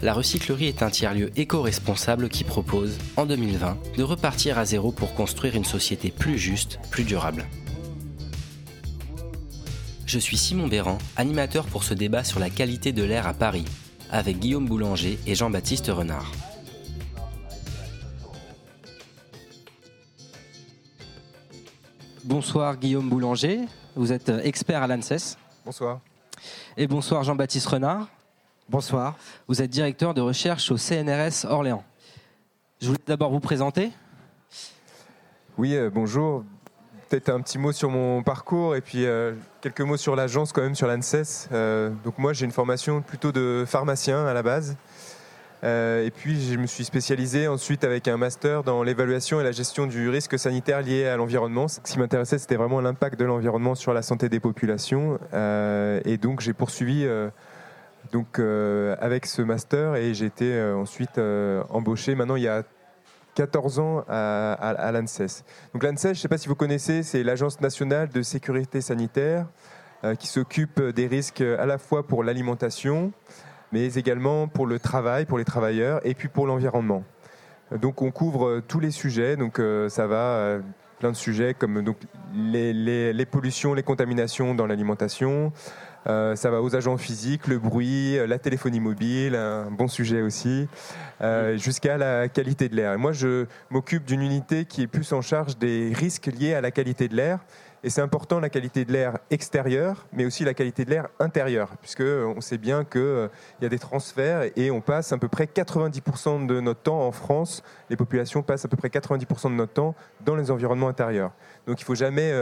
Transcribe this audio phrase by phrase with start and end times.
[0.00, 5.14] la recyclerie est un tiers-lieu éco-responsable qui propose, en 2020, de repartir à zéro pour
[5.14, 7.46] construire une société plus juste, plus durable.
[10.06, 13.64] Je suis Simon Béran, animateur pour ce débat sur la qualité de l'air à Paris,
[14.10, 16.30] avec Guillaume Boulanger et Jean-Baptiste Renard.
[22.24, 23.60] Bonsoir Guillaume Boulanger,
[23.96, 25.36] vous êtes expert à l'ANSES.
[25.64, 26.00] Bonsoir.
[26.76, 28.08] Et bonsoir Jean-Baptiste Renard.
[28.70, 29.16] Bonsoir.
[29.48, 31.82] Vous êtes directeur de recherche au CNRS Orléans.
[32.82, 33.92] Je voulais d'abord vous présenter.
[35.56, 36.44] Oui, euh, bonjour.
[37.08, 39.32] Peut-être un petit mot sur mon parcours et puis euh,
[39.62, 41.48] quelques mots sur l'agence quand même, sur l'ANSES.
[41.50, 44.76] Euh, donc moi j'ai une formation plutôt de pharmacien à la base.
[45.62, 49.86] Et puis je me suis spécialisé ensuite avec un master dans l'évaluation et la gestion
[49.86, 51.68] du risque sanitaire lié à l'environnement.
[51.68, 55.18] Ce qui m'intéressait c'était vraiment l'impact de l'environnement sur la santé des populations.
[55.32, 57.08] Et donc j'ai poursuivi
[58.12, 62.48] donc, euh, avec ce master et j'ai été euh, ensuite euh, embauché maintenant il y
[62.48, 62.62] a
[63.34, 65.44] 14 ans à, l'ANSES.
[65.72, 69.46] Donc l'ANSES, je ne sais pas si vous connaissez, c'est l'Agence nationale de sécurité sanitaire
[70.18, 73.12] qui s'occupe des risques à la fois pour l'alimentation,
[73.70, 77.04] mais également pour le travail, pour les travailleurs, et puis pour l'environnement.
[77.70, 80.58] Donc on couvre tous les sujets, donc ça va
[80.98, 81.96] plein de sujets comme donc,
[82.34, 85.52] les pollutions, les contaminations dans l'alimentation,
[86.06, 90.22] euh, ça va aux agents physiques, le bruit, euh, la téléphonie mobile, un bon sujet
[90.22, 90.68] aussi,
[91.20, 92.92] euh, jusqu'à la qualité de l'air.
[92.92, 96.60] Et moi, je m'occupe d'une unité qui est plus en charge des risques liés à
[96.60, 97.40] la qualité de l'air.
[97.84, 101.76] Et c'est important la qualité de l'air extérieur, mais aussi la qualité de l'air intérieur,
[101.80, 103.30] puisque on sait bien qu'il
[103.62, 107.12] y a des transferts et on passe à peu près 90% de notre temps en
[107.12, 109.94] France, les populations passent à peu près 90% de notre temps
[110.24, 111.30] dans les environnements intérieurs.
[111.68, 112.32] Donc il ne faut jamais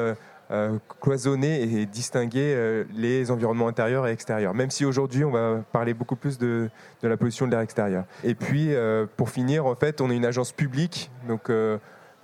[0.50, 5.64] euh, cloisonner et distinguer euh, les environnements intérieurs et extérieurs, même si aujourd'hui on va
[5.72, 6.70] parler beaucoup plus de,
[7.02, 8.04] de la pollution de l'air extérieur.
[8.22, 11.50] Et puis euh, pour finir, en fait, on est une agence publique, donc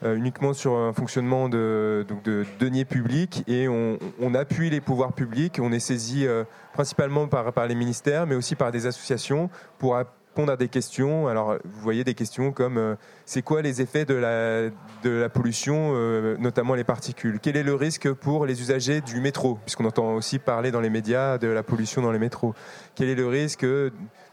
[0.04, 5.12] uniquement sur un fonctionnement de, donc de deniers publics et on, on appuie les pouvoirs
[5.12, 5.60] publics.
[5.62, 6.26] On est saisi
[6.72, 9.96] principalement par, par les ministères, mais aussi par des associations pour
[10.32, 11.28] répondre à des questions.
[11.28, 12.94] Alors, vous voyez des questions comme euh,
[13.26, 14.70] c'est quoi les effets de la,
[15.02, 17.38] de la pollution, euh, notamment les particules?
[17.38, 19.58] Quel est le risque pour les usagers du métro?
[19.66, 22.54] Puisqu'on entend aussi parler dans les médias de la pollution dans les métros.
[22.94, 23.66] Quel est le risque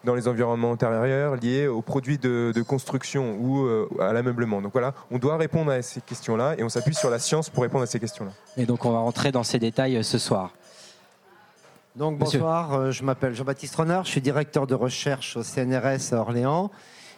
[0.05, 4.61] dans les environnements intérieurs liés aux produits de, construction ou euh, à l'ameublement?
[4.61, 7.63] Donc voilà, on doit répondre à ces questions-là et on s'appuie sur la science pour
[7.63, 8.31] répondre à ces questions-là.
[8.55, 10.53] Et donc on va rentrer dans ces détails ce soir.
[11.95, 16.17] Donc bonsoir, euh, je m'appelle Jean-Baptiste Renard, je suis directeur de recherche au CNRS à
[16.17, 16.69] Orléans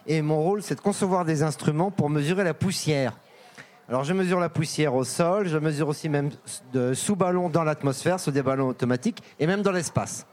[0.06, 3.18] et mon rôle c'est de concevoir des instruments pour mesurer la poussière.
[3.90, 6.30] Alors je mesure la poussière au sol, je mesure aussi même
[6.72, 10.26] de sous ballon dans l'atmosphère, sous des ballons automatiques et même dans l'espace.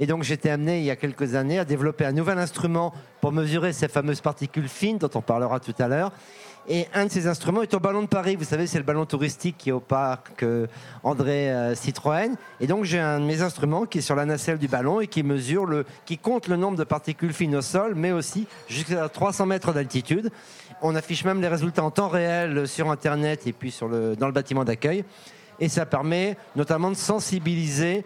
[0.00, 3.30] Et donc j'étais amené il y a quelques années à développer un nouvel instrument pour
[3.30, 6.12] mesurer ces fameuses particules fines dont on parlera tout à l'heure.
[6.68, 8.36] Et un de ces instruments est au ballon de Paris.
[8.36, 10.68] Vous savez, c'est le ballon touristique qui est au parc euh,
[11.02, 12.36] André euh, Citroën.
[12.60, 15.08] Et donc j'ai un de mes instruments qui est sur la nacelle du ballon et
[15.08, 19.08] qui mesure le, qui compte le nombre de particules fines au sol, mais aussi jusqu'à
[19.08, 20.30] 300 mètres d'altitude.
[20.82, 24.26] On affiche même les résultats en temps réel sur Internet et puis sur le, dans
[24.26, 25.04] le bâtiment d'accueil.
[25.58, 28.04] Et ça permet notamment de sensibiliser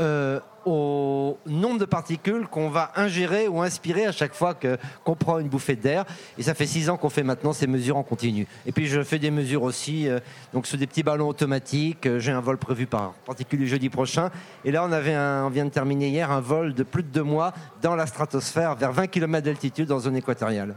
[0.00, 5.14] euh, au nombre de particules qu'on va ingérer ou inspirer à chaque fois que- qu'on
[5.14, 6.04] prend une bouffée d'air.
[6.38, 8.48] Et ça fait six ans qu'on fait maintenant ces mesures en continu.
[8.66, 10.18] Et puis je fais des mesures aussi, euh,
[10.52, 12.06] donc sur des petits ballons automatiques.
[12.06, 14.30] Euh, J'ai un vol prévu par particulier jeudi prochain.
[14.64, 17.08] Et là, on avait un, on vient de terminer hier un vol de plus de
[17.08, 20.74] deux mois dans la stratosphère, vers 20 km d'altitude en zone équatoriale.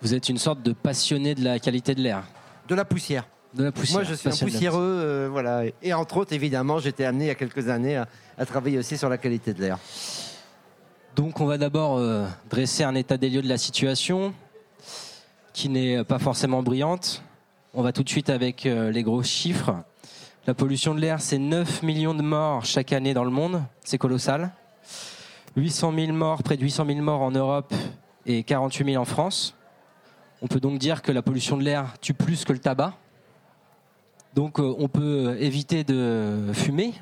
[0.00, 2.24] Vous êtes une sorte de passionné de la qualité de l'air,
[2.68, 3.26] De la poussière.
[3.54, 4.00] De la poussière.
[4.00, 5.62] Moi, je suis un poussiéreux, euh, voilà.
[5.82, 8.98] Et entre autres, évidemment, j'étais amené il y a quelques années à, à travailler aussi
[8.98, 9.78] sur la qualité de l'air.
[11.16, 14.34] Donc on va d'abord euh, dresser un état des lieux de la situation
[15.52, 17.22] qui n'est pas forcément brillante.
[17.72, 19.76] On va tout de suite avec euh, les gros chiffres.
[20.46, 23.62] La pollution de l'air, c'est 9 millions de morts chaque année dans le monde.
[23.84, 24.50] C'est colossal.
[25.56, 27.72] 800 000 morts, près de 800 000 morts en Europe
[28.26, 29.54] et 48 000 en France.
[30.42, 32.94] On peut donc dire que la pollution de l'air tue plus que le tabac.
[34.34, 36.92] Donc euh, on peut éviter de fumer,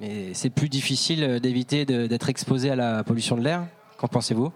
[0.00, 3.66] mais c'est plus difficile d'éviter de- d'être exposé à la pollution de l'air.
[3.98, 4.52] Qu'en pensez-vous?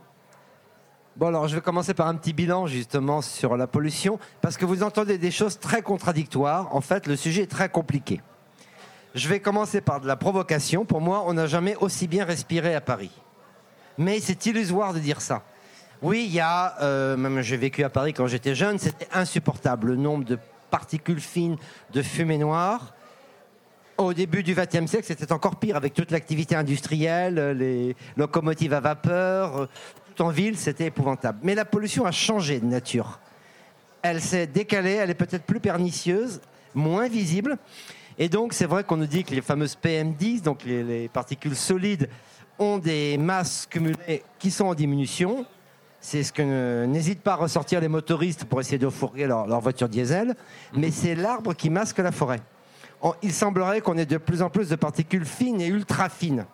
[1.16, 4.64] Bon, alors je vais commencer par un petit bilan justement sur la pollution, parce que
[4.64, 6.74] vous entendez des choses très contradictoires.
[6.74, 8.20] En fait, le sujet est très compliqué.
[9.14, 10.84] Je vais commencer par de la provocation.
[10.84, 13.10] Pour moi, on n'a jamais aussi bien respiré à Paris.
[13.98, 15.42] Mais c'est illusoire de dire ça.
[16.00, 19.88] Oui, il y a, euh, même j'ai vécu à Paris quand j'étais jeune, c'était insupportable
[19.88, 20.38] le nombre de
[20.70, 21.56] particules fines,
[21.92, 22.94] de fumée noire.
[23.98, 28.80] Au début du XXe siècle, c'était encore pire avec toute l'activité industrielle, les locomotives à
[28.80, 29.68] vapeur,
[30.14, 31.40] tout en ville, c'était épouvantable.
[31.42, 33.20] Mais la pollution a changé de nature.
[34.00, 36.40] Elle s'est décalée, elle est peut-être plus pernicieuse,
[36.74, 37.58] moins visible.
[38.18, 41.56] Et donc, c'est vrai qu'on nous dit que les fameuses PM10, donc les, les particules
[41.56, 42.08] solides,
[42.58, 45.44] ont des masses cumulées qui sont en diminution.
[46.00, 49.88] C'est ce que n'hésitent pas à ressortir les motoristes pour essayer de fourguer leur, voiture
[49.88, 50.34] diesel.
[50.74, 52.40] Mais c'est l'arbre qui masque la forêt.
[53.22, 56.46] Il semblerait qu'on ait de plus en plus de particules fines et ultra fines,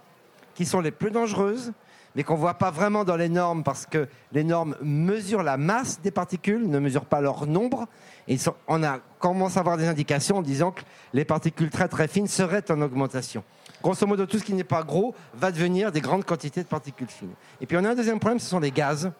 [0.54, 1.72] qui sont les plus dangereuses,
[2.14, 5.56] mais qu'on ne voit pas vraiment dans les normes parce que les normes mesurent la
[5.56, 7.86] masse des particules, ne mesurent pas leur nombre.
[8.26, 10.82] Et on a commencé à avoir des indications en disant que
[11.12, 13.44] les particules très très fines seraient en augmentation.
[13.82, 17.08] Grosso modo, tout ce qui n'est pas gros va devenir des grandes quantités de particules
[17.08, 17.34] fines.
[17.60, 19.12] Et puis on a un deuxième problème, ce sont les gaz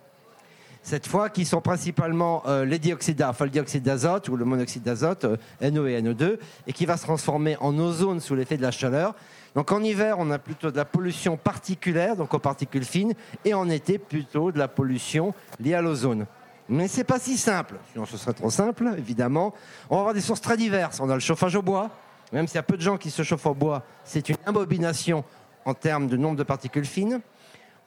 [0.86, 5.24] cette fois, qui sont principalement euh, les dioxydes, le dioxyde d'azote ou le monoxyde d'azote,
[5.24, 6.38] euh, NO et NO2,
[6.68, 9.16] et qui va se transformer en ozone sous l'effet de la chaleur.
[9.56, 13.52] Donc en hiver, on a plutôt de la pollution particulière, donc aux particules fines, et
[13.52, 16.24] en été, plutôt de la pollution liée à l'ozone.
[16.68, 19.54] Mais c'est pas si simple, sinon ce serait trop simple, évidemment.
[19.90, 21.00] On va avoir des sources très diverses.
[21.00, 21.90] On a le chauffage au bois,
[22.32, 25.24] même s'il y a peu de gens qui se chauffent au bois, c'est une imbobination
[25.64, 27.20] en termes de nombre de particules fines.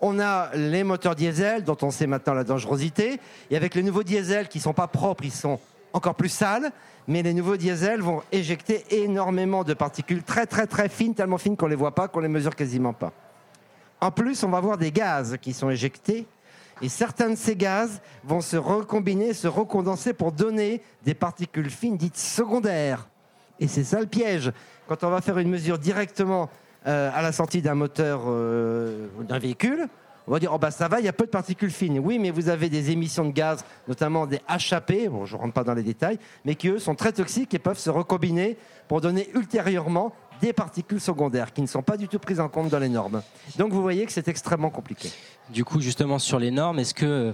[0.01, 3.19] On a les moteurs diesel, dont on sait maintenant la dangerosité.
[3.51, 5.59] Et avec les nouveaux diesels qui ne sont pas propres, ils sont
[5.91, 6.71] encore plus sales.
[7.07, 11.57] Mais les nouveaux diesels vont éjecter énormément de particules très très très fines, tellement fines
[11.57, 13.11] qu'on ne les voit pas, qu'on les mesure quasiment pas.
[13.99, 16.25] En plus, on va avoir des gaz qui sont éjectés.
[16.81, 21.97] Et certains de ces gaz vont se recombiner, se recondenser pour donner des particules fines
[21.97, 23.09] dites secondaires.
[23.59, 24.53] Et c'est ça le piège.
[24.87, 26.49] Quand on va faire une mesure directement
[26.89, 29.87] euh, à la sortie d'un moteur euh, ou d'un véhicule,
[30.27, 31.99] on va dire, oh bah ça va, il y a peu de particules fines.
[31.99, 35.53] Oui, mais vous avez des émissions de gaz, notamment des HAP, bon je ne rentre
[35.53, 38.57] pas dans les détails, mais qui eux sont très toxiques et peuvent se recombiner
[38.87, 42.69] pour donner ultérieurement des particules secondaires qui ne sont pas du tout prises en compte
[42.69, 43.21] dans les normes.
[43.57, 45.11] Donc vous voyez que c'est extrêmement compliqué.
[45.51, 47.33] Du coup, justement, sur les normes, est-ce que euh,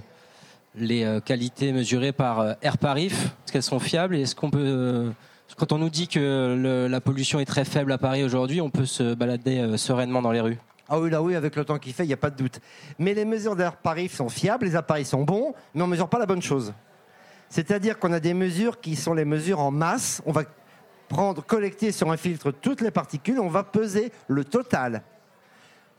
[0.74, 5.12] les euh, qualités mesurées par AirParif, est-ce qu'elles sont fiables et est-ce qu'on peut.
[5.54, 8.84] Quand on nous dit que la pollution est très faible à Paris aujourd'hui, on peut
[8.84, 10.58] se balader euh, sereinement dans les rues
[10.88, 12.60] Ah oui, là oui, avec le temps qu'il fait, il n'y a pas de doute.
[12.98, 16.08] Mais les mesures d'air Paris sont fiables, les appareils sont bons, mais on ne mesure
[16.08, 16.74] pas la bonne chose.
[17.48, 20.20] C'est-à-dire qu'on a des mesures qui sont les mesures en masse.
[20.26, 20.42] On va
[21.08, 25.02] prendre, collecter sur un filtre toutes les particules, on va peser le total.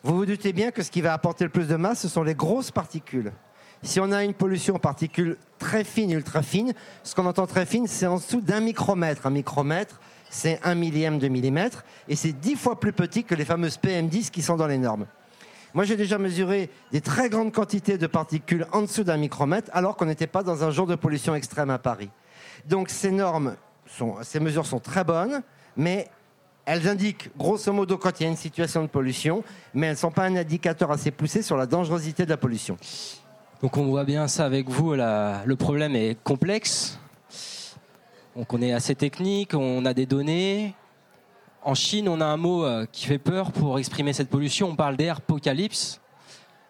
[0.03, 2.23] Vous vous doutez bien que ce qui va apporter le plus de masse, ce sont
[2.23, 3.31] les grosses particules.
[3.83, 7.65] Si on a une pollution en particules très fines, ultra fines, ce qu'on entend très
[7.65, 9.27] fine, c'est en dessous d'un micromètre.
[9.27, 13.45] Un micromètre, c'est un millième de millimètre, et c'est dix fois plus petit que les
[13.45, 15.05] fameuses PM10 qui sont dans les normes.
[15.73, 19.95] Moi, j'ai déjà mesuré des très grandes quantités de particules en dessous d'un micromètre, alors
[19.95, 22.09] qu'on n'était pas dans un jour de pollution extrême à Paris.
[22.65, 23.55] Donc, ces normes,
[24.23, 25.43] ces mesures sont très bonnes,
[25.75, 26.07] mais
[26.65, 29.43] elles indiquent grosso modo quand il y a une situation de pollution,
[29.73, 32.77] mais elles ne sont pas un indicateur assez poussé sur la dangerosité de la pollution.
[33.61, 36.99] Donc on voit bien ça avec vous, la- le problème est complexe.
[38.35, 40.75] Donc on est assez technique, on a des données.
[41.63, 44.75] En Chine, on a un mot euh, qui fait peur pour exprimer cette pollution, on
[44.75, 45.99] parle d'apocalypse.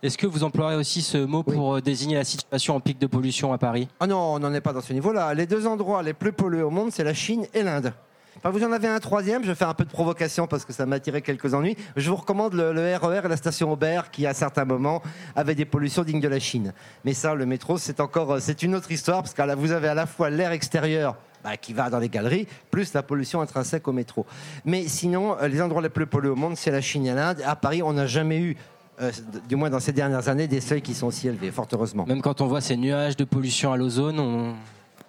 [0.01, 1.55] Est-ce que vous emploierez aussi ce mot Oui.
[1.55, 3.87] pour euh, désigner la situation en pic de pollution à Paris?
[3.99, 5.33] Ah non, on n'en est pas dans ce niveau-là.
[5.33, 7.93] Les deux endroits les plus pollués au monde, c'est la Chine et l'Inde.
[8.37, 10.85] Enfin, vous en avez un troisième, je faire un peu de provocation parce que ça
[10.85, 11.75] m'a attiré quelques ennuis.
[11.95, 15.01] Je vous recommande le, RER et la station Aubert qui, à certains moments,
[15.35, 16.73] avaient des pollutions dignes de la Chine.
[17.03, 19.71] Mais ça, le métro, c'est encore, euh, c'est une autre histoire parce que là, vous
[19.71, 23.41] avez à la fois l'air extérieur bah, qui va dans les galeries, plus la pollution
[23.41, 24.25] intrinsèque au métro.
[24.65, 27.41] Mais sinon, euh, les endroits les plus pollués au monde, c'est la Chine et l'Inde.
[27.43, 28.57] À Paris, on n'a jamais eu,
[29.01, 29.11] euh,
[29.49, 32.05] du moins dans ces dernières années, des seuils qui sont aussi élevés, fort heureusement.
[32.05, 34.55] Même quand on voit ces nuages de pollution à l'ozone, on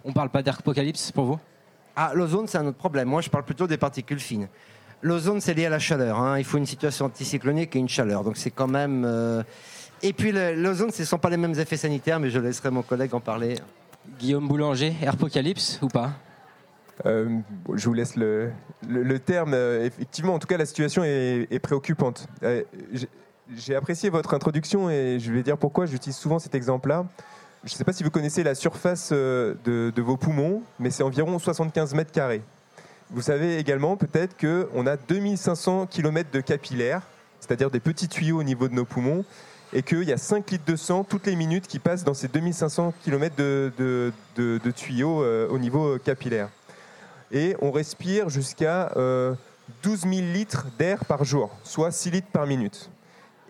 [0.08, 1.38] ne parle pas d'apocalypse pour vous?
[2.00, 3.08] Ah, l'ozone, c'est un autre problème.
[3.08, 4.46] Moi, je parle plutôt des particules fines.
[5.02, 6.16] L'ozone, c'est lié à la chaleur.
[6.20, 6.38] hein.
[6.38, 8.22] Il faut une situation anticyclonique et une chaleur.
[8.22, 9.04] Donc, c'est quand même.
[9.04, 9.42] euh,
[10.02, 12.82] Et puis, l'ozone, ce ne sont pas les mêmes effets sanitaires, mais je laisserai mon
[12.82, 13.56] collègue en parler.
[14.20, 16.12] Guillaume Boulanger, apocalypse ou pas?
[17.04, 17.28] Euh,
[17.64, 18.50] bon, je vous laisse le,
[18.88, 19.54] le- le terme.
[19.54, 22.28] Euh, effectivement, en tout cas, la situation est, est préoccupante.
[22.44, 22.62] Euh,
[22.92, 23.08] j'ai-
[23.56, 27.06] J'ai apprécié votre introduction et je vais dire pourquoi j'utilise souvent cet exemple-là.
[27.68, 31.02] Je ne sais pas si vous connaissez la surface euh, de, vos poumons, mais c'est
[31.02, 32.40] environ 75 mètres carrés.
[33.10, 37.02] Vous savez également peut-être qu'on a 2500 km de capillaires,
[37.40, 39.22] c'est-à-dire des petits tuyaux au niveau de nos poumons,
[39.74, 42.28] et qu'il y a 5 litres de sang toutes les minutes qui passent dans ces
[42.28, 44.12] 2500 km de,
[44.74, 46.48] tuyaux euh, au niveau capillaire.
[47.32, 49.34] Et on respire jusqu'à euh,
[49.82, 52.88] 12 000 litres d'air par jour, soit 6 litres par minute.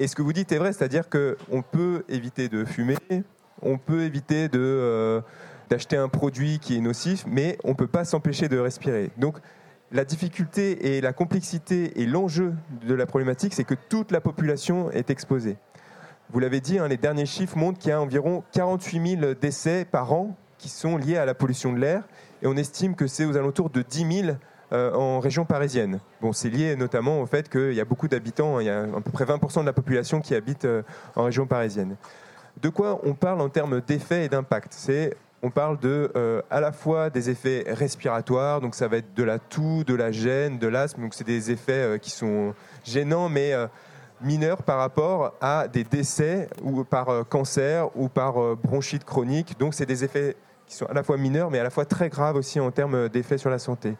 [0.00, 2.96] Et ce que vous dites est vrai, c'est-à-dire qu'on peut éviter de fumer,
[3.62, 5.20] on peut éviter euh,
[5.70, 9.10] d'acheter un produit qui est nocif, mais on ne peut pas s'empêcher de respirer.
[9.16, 9.38] Donc
[9.90, 12.54] la difficulté et la complexité et l'enjeu
[12.86, 15.56] de la problématique, c'est que toute la population est exposée.
[16.30, 19.86] Vous l'avez dit, hein, les derniers chiffres montrent qu'il y a environ 48 000 décès
[19.90, 22.02] par an qui sont liés à la pollution de l'air,
[22.42, 24.36] et on estime que c'est aux alentours de 10 000
[24.72, 26.00] euh, en région parisienne.
[26.20, 28.82] Bon, c'est lié notamment au fait qu'il y a beaucoup d'habitants, hein, il y a
[28.82, 30.82] à peu près 20% de la population qui habite euh,
[31.16, 31.96] en région parisienne.
[32.62, 34.74] De quoi on parle en termes d'effets et d'impact?
[35.42, 39.22] On parle de euh, à la fois des effets respiratoires, donc ça va être de
[39.22, 43.28] la toux, de la gêne, de l'asthme, donc c'est des effets euh, qui sont gênants
[43.28, 43.68] mais euh,
[44.20, 49.56] mineurs par rapport à des décès ou par cancer ou par bronchite chronique.
[49.60, 50.34] Donc c'est des effets
[50.66, 53.08] qui sont à la fois mineurs mais à la fois très graves aussi en termes
[53.08, 53.94] d'effets sur la santé.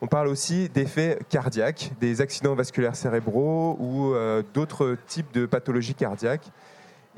[0.00, 4.14] On parle aussi d'effets cardiaques, des accidents vasculaires cérébraux ou
[4.52, 6.52] d'autres types de pathologies cardiaques.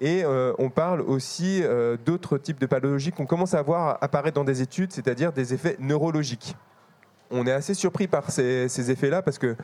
[0.01, 4.35] Et euh, on parle aussi euh, d'autres types de pathologies qu'on commence à voir apparaître
[4.35, 6.55] dans des études, c'est-à-dire des effets neurologiques.
[7.31, 9.57] On est assez surpris par ces, effets-là parce que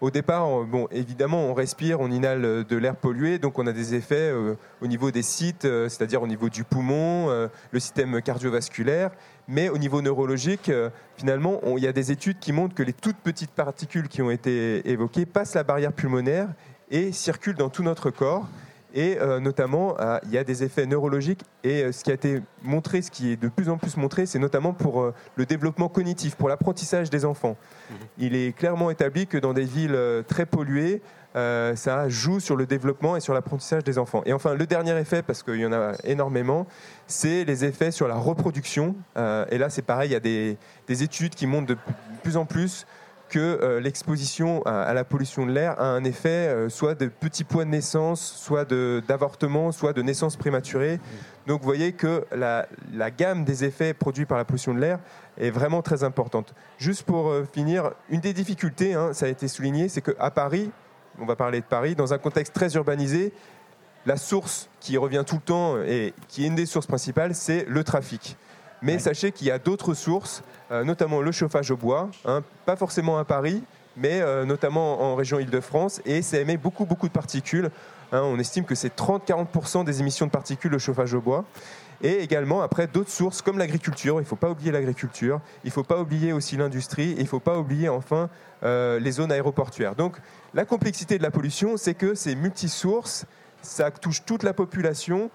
[0.00, 3.66] au départ, on- bon, évidemment, on respire, on inhale euh, de l'air pollué, donc on
[3.66, 4.32] a des effets
[4.80, 7.28] au niveau des sites, c'est-à-dire au niveau du poumon,
[7.70, 9.10] le système cardiovasculaire,
[9.48, 10.70] mais au niveau neurologique,
[11.16, 14.30] finalement, il y a des études qui montrent que les toutes petites particules qui ont
[14.30, 16.48] été évoquées passent la barrière pulmonaire
[16.90, 18.48] et circulent dans tout notre corps.
[18.96, 21.42] Et euh, notamment, euh, il y a des effets neurologiques.
[21.64, 24.24] Et euh, ce qui a été montré, ce qui est de plus en plus montré,
[24.24, 27.56] c'est notamment pour euh, le développement cognitif, pour l'apprentissage des enfants.
[28.18, 29.98] Il est clairement établi que dans des villes
[30.28, 31.02] très polluées,
[31.34, 34.22] ça joue sur le développement et sur l'apprentissage des enfants.
[34.24, 36.66] Et enfin, le dernier effet, parce qu'il y en a énormément,
[37.08, 38.94] c'est les effets sur la reproduction.
[39.16, 41.76] Et là, c'est pareil, il y a des, des études qui montrent de
[42.22, 42.86] plus en plus
[43.34, 47.42] que euh, l'exposition à, la pollution de l'air a un effet euh, soit de petits
[47.42, 51.00] poids de naissance, soit d'avortement, soit de naissance prématurée.
[51.48, 55.00] Donc vous voyez que la, la gamme des effets produits par la pollution de l'air
[55.36, 56.54] est vraiment très importante.
[56.78, 60.70] Juste pour euh, finir, une des difficultés, hein, ça a été souligné, c'est qu'à Paris,
[61.18, 63.32] on va parler de Paris, dans un contexte très urbanisé,
[64.06, 67.64] la source qui revient tout le temps et qui est une des sources principales, c'est
[67.68, 68.36] le trafic.
[68.84, 72.76] Mais sachez qu'il y a d'autres sources, euh, notamment le chauffage au bois, hein, pas
[72.76, 73.62] forcément à Paris,
[73.96, 77.70] mais euh, notamment en région Île-de-France, et ça émet beaucoup, beaucoup de particules.
[78.12, 81.46] Hein, on estime que c'est 30-40% des émissions de particules le chauffage au bois.
[82.02, 84.16] Et également, après, d'autres sources comme l'agriculture.
[84.16, 85.40] Il ne faut pas oublier l'agriculture.
[85.62, 87.12] Il ne faut pas oublier aussi l'industrie.
[87.12, 88.28] Et il ne faut pas oublier, enfin,
[88.64, 89.94] euh, les zones aéroportuaires.
[89.94, 90.16] Donc,
[90.52, 93.24] la complexité de la pollution, c'est que c'est multisources.
[93.62, 95.30] Ça touche toute la population.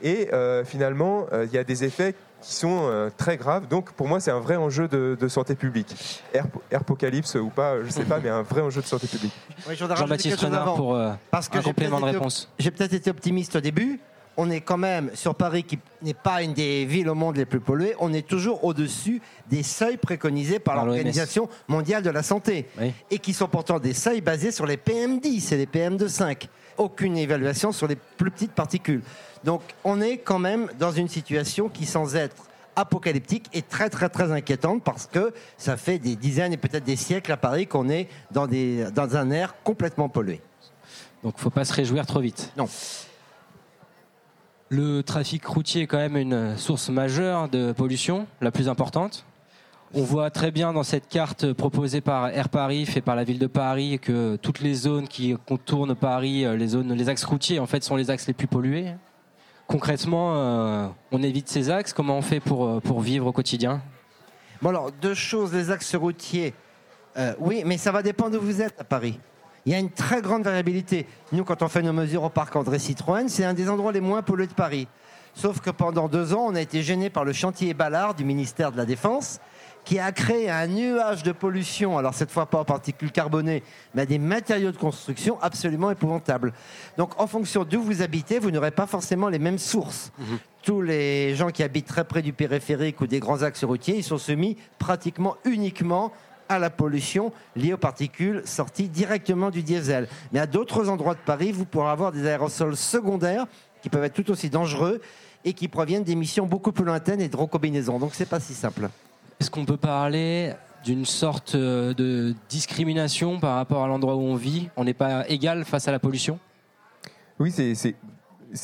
[0.00, 3.68] Et euh, finalement, il y a des effets qui sont euh, très graves.
[3.68, 5.94] Donc, pour moi, c'est un vrai enjeu de, de santé publique.
[6.34, 9.32] Air, apocalypse ou pas, je ne sais pas, mais un vrai enjeu de santé publique.
[9.68, 10.76] Oui, Jean-Baptiste Renard avant.
[10.76, 12.50] pour euh, Parce que un j'ai complément de réponse.
[12.58, 14.00] J'ai peut-être été optimiste au début.
[14.36, 17.44] On est quand même sur Paris, qui n'est pas une des villes au monde les
[17.44, 17.94] plus polluées.
[18.00, 19.20] On est toujours au-dessus
[19.50, 22.66] des seuils préconisés par Par l'Organisation mondiale de la santé.
[22.80, 22.94] Oui.
[23.10, 26.48] Et qui sont pourtant des seuils basés sur les PM10 et les PM2,5.
[26.78, 29.02] Aucune évaluation sur les plus petites particules.
[29.44, 32.36] Donc on est quand même dans une situation qui, sans être
[32.76, 36.96] apocalyptique, est très très très inquiétante parce que ça fait des dizaines et peut-être des
[36.96, 40.40] siècles à Paris qu'on est dans, des, dans un air complètement pollué.
[41.22, 42.52] Donc faut pas se réjouir trop vite.
[42.56, 42.68] Non.
[44.68, 49.26] Le trafic routier est quand même une source majeure de pollution, la plus importante.
[49.94, 53.38] On voit très bien dans cette carte proposée par Air Paris, fait par la ville
[53.38, 57.58] de Paris, que toutes les zones qui contournent Paris, euh, les zones, les axes routiers,
[57.58, 58.94] en fait, sont les axes les plus pollués.
[59.66, 61.92] Concrètement, euh, on évite ces axes.
[61.92, 63.80] Comment on fait pour, euh, vivre au quotidien?
[64.60, 66.54] Bon alors, deux choses, les axes routiers.
[67.16, 69.18] Euh, oui, mais ça va dépendre où vous êtes à Paris.
[69.64, 71.06] Il y a une très grande variabilité.
[71.30, 74.00] Nous, quand on fait nos mesures au parc André Citroën, c'est un des endroits les
[74.00, 74.88] moins pollués de Paris.
[75.34, 78.72] Sauf que pendant deux ans, on a été gêné par le chantier Ballard du ministère
[78.72, 79.40] de la Défense,
[79.84, 83.62] qui a créé un nuage de pollution, alors cette fois pas en particules carbonées,
[83.94, 86.52] mais à des matériaux de construction absolument épouvantables.
[86.96, 90.12] Donc en fonction d'où vous habitez, vous n'aurez pas forcément les mêmes sources.
[90.62, 94.04] Tous les gens qui habitent très près du périphérique ou des grands axes routiers, ils
[94.04, 96.12] sont soumis pratiquement uniquement
[96.48, 100.06] à la pollution liée aux particules sorties directement du diesel.
[100.32, 103.46] Mais à d'autres endroits de Paris, vous pourrez avoir des aérosols secondaires
[103.82, 105.00] qui peuvent être tout aussi dangereux
[105.44, 107.98] et qui proviennent d'émissions beaucoup plus lointaines et de recombinaisons.
[107.98, 108.88] Donc c'est pas si simple.
[109.42, 110.52] Est-ce qu'on peut parler
[110.84, 114.68] d'une sorte euh, de discrimination par rapport à l'endroit où on vit?
[114.76, 116.38] On n'est pas égal face à la pollution?
[117.40, 117.96] Oui, c'est,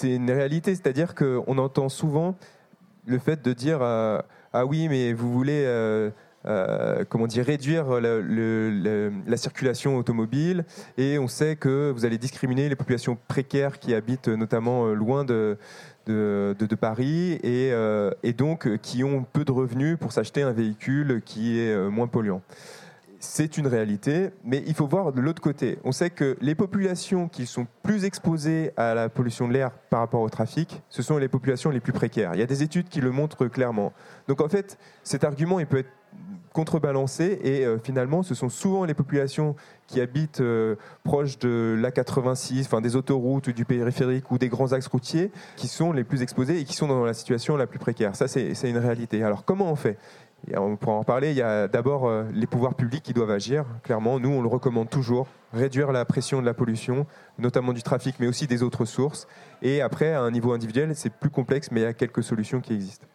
[0.04, 2.36] une réalité, c'est-à-dire qu'on entend souvent
[3.06, 4.20] le fait de dire euh,
[4.52, 6.12] ah oui, mais vous voulez euh,
[7.08, 10.64] comment dire réduire la circulation automobile
[10.96, 15.58] et on sait que vous allez discriminer les populations précaires qui habitent notamment loin de
[16.08, 20.52] de, Paris et, euh, et donc euh, qui ont peu de revenus pour s'acheter un
[20.52, 22.42] véhicule qui est euh, moins polluant.
[23.20, 25.78] C'est une réalité, mais il faut voir de l'autre côté.
[25.82, 30.00] On sait que les populations qui sont plus exposées à la pollution de l'air par
[30.00, 32.30] rapport au trafic, ce sont les populations les plus précaires.
[32.34, 33.92] Il y a des études qui le montrent clairement.
[34.28, 35.90] Donc en fait, cet argument, il peut être
[36.58, 39.54] contrebalancé et euh, finalement, ce sont souvent les populations
[39.86, 40.74] qui habitent euh,
[41.04, 45.68] proches de l'A86, enfin des autoroutes ou du périphérique ou des grands axes routiers qui
[45.68, 48.16] sont les plus exposés et qui sont dans la situation la plus précaire.
[48.16, 49.22] Ça, c'est une réalité.
[49.22, 49.98] Alors comment on fait?
[50.56, 51.30] On pourra en parler.
[51.30, 53.64] Il y a d'abord euh, les pouvoirs publics qui doivent agir.
[53.84, 55.28] Clairement, nous, on le recommande toujours.
[55.52, 57.06] Réduire la pression de la pollution,
[57.38, 59.28] notamment du trafic, mais aussi des autres sources.
[59.62, 62.60] Et après, à un niveau individuel, c'est plus complexe, mais il y a quelques solutions
[62.60, 63.06] qui existent.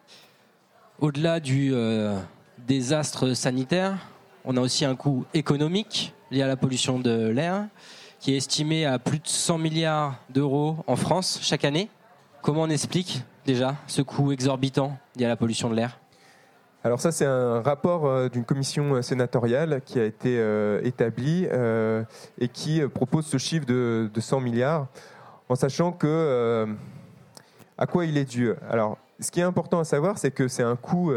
[0.98, 2.16] Au-delà du euh,
[2.66, 3.96] désastre sanitaire,
[4.44, 7.66] on a aussi un coût économique lié à la pollution de l'air,
[8.20, 11.90] qui est estimé à plus de 100 milliards d'euros en France chaque année.
[12.42, 15.98] Comment on explique déjà ce coût exorbitant lié à la pollution de l'air?
[16.82, 21.48] Alors ça, c'est un rapport euh, d'une commission euh, sénatoriale qui a été euh, établi
[21.50, 22.04] euh,
[22.38, 24.88] et qui propose ce chiffre de, de 100 milliards,
[25.48, 26.66] en sachant que
[27.76, 28.52] à quoi il est dû.
[28.70, 31.12] Alors, ce qui est important à savoir, c'est que c'est un coût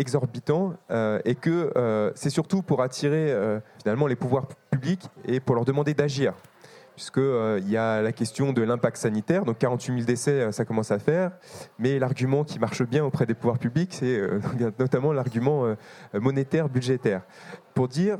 [0.00, 5.38] exorbitant euh, et que euh, c'est surtout pour attirer euh, finalement les pouvoirs publics et
[5.40, 6.32] pour leur demander d'agir.
[6.96, 10.98] Puisqu'il y a la question de l'impact sanitaire, donc 48 000 décès, ça commence à
[10.98, 11.30] faire.
[11.78, 14.20] Mais l'argument qui marche bien auprès des pouvoirs publics, c'est
[14.78, 15.74] notamment l'argument
[16.12, 17.22] monétaire, budgétaire.
[17.72, 18.18] Pour dire,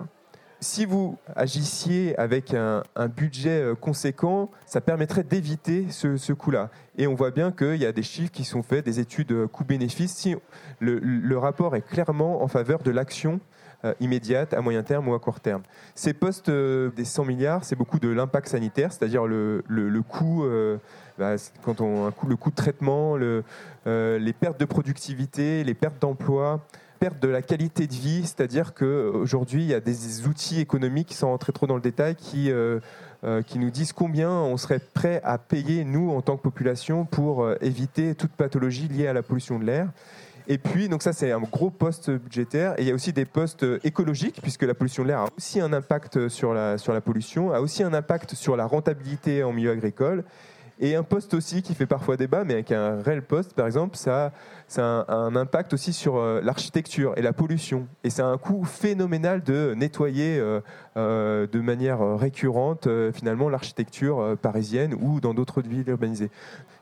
[0.61, 6.71] si vous agissiez avec un, budget euh, conséquent, ça permettrait d'éviter ce, coût-là.
[6.99, 9.47] Et on voit bien qu'il y a des chiffres qui sont faits, des études euh,
[9.47, 10.13] coût-bénéfice.
[10.13, 10.37] Si
[10.81, 13.41] le, rapport est clairement en faveur de l'action
[13.87, 15.63] euh, immédiate, à moyen terme ou à court terme.
[15.95, 19.63] Ces postes des 100 milliards, c'est beaucoup de l'impact sanitaire, c'est-à-dire le,
[20.07, 20.45] coût,
[21.19, 23.45] bah, quand on, le coût de traitement, le,
[23.87, 26.61] les pertes de productivité, les pertes d'emploi,
[27.01, 31.29] perte de la qualité de vie, c'est-à-dire qu'aujourd'hui, il y a des outils économiques, sans
[31.29, 32.79] rentrer trop dans le détail, qui, euh,
[33.25, 37.07] euh, qui nous disent combien on serait prêt à payer, nous, en tant que population,
[37.07, 39.89] pour euh, éviter toute pathologie liée à la pollution de l'air.
[40.47, 42.75] Et puis, donc ça, c'est un gros poste budgétaire.
[42.79, 45.59] Et il y a aussi des postes écologiques, puisque la pollution de l'air a aussi
[45.59, 49.55] un impact sur la, sur la pollution, a aussi un impact sur la rentabilité en
[49.55, 50.23] milieu agricole.
[50.83, 53.99] Et un poste aussi qui fait parfois débat, mais avec un réel poste, par exemple,
[53.99, 54.33] ça,
[54.67, 57.87] ça a un, un impact aussi sur euh, l'architecture et la pollution.
[58.03, 60.61] Et c'est un coût phénoménal de nettoyer euh,
[60.97, 66.31] euh, de manière récurrente, euh, finalement, l'architecture euh, parisienne ou dans d'autres villes urbanisées.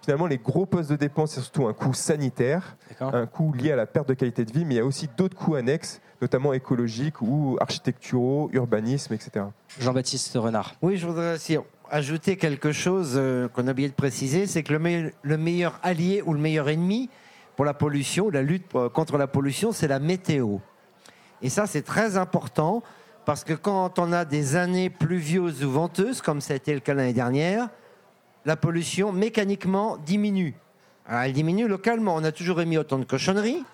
[0.01, 3.77] Finalement, les gros postes de dépenses, c'est surtout un coût sanitaire, un coût lié à
[3.77, 6.55] la perte de qualité de vie, mais il y a aussi d'autres coûts annexes, notamment
[6.55, 9.45] écologiques ou architecturaux, urbanisme, etc.
[9.79, 10.75] Jean-Baptiste Renard.
[10.81, 11.59] Oui, je voudrais aussi
[11.91, 15.79] ajouter quelque chose euh, qu'on a oublié de préciser, c'est que le, me- le meilleur
[15.83, 17.09] allié ou le meilleur ennemi
[17.57, 20.59] pour la pollution, la lutte pour- contre la pollution, c'est la météo.
[21.43, 22.83] Et ça, c'est très important
[23.25, 26.81] parce que quand on a des années pluvieuses ou venteuses, comme ça a été le
[26.81, 27.69] cas l'année dernière,
[28.45, 30.55] la pollution mécaniquement diminue.
[31.07, 32.15] Alors, elle diminue localement.
[32.15, 33.65] On a toujours émis autant de cochonneries,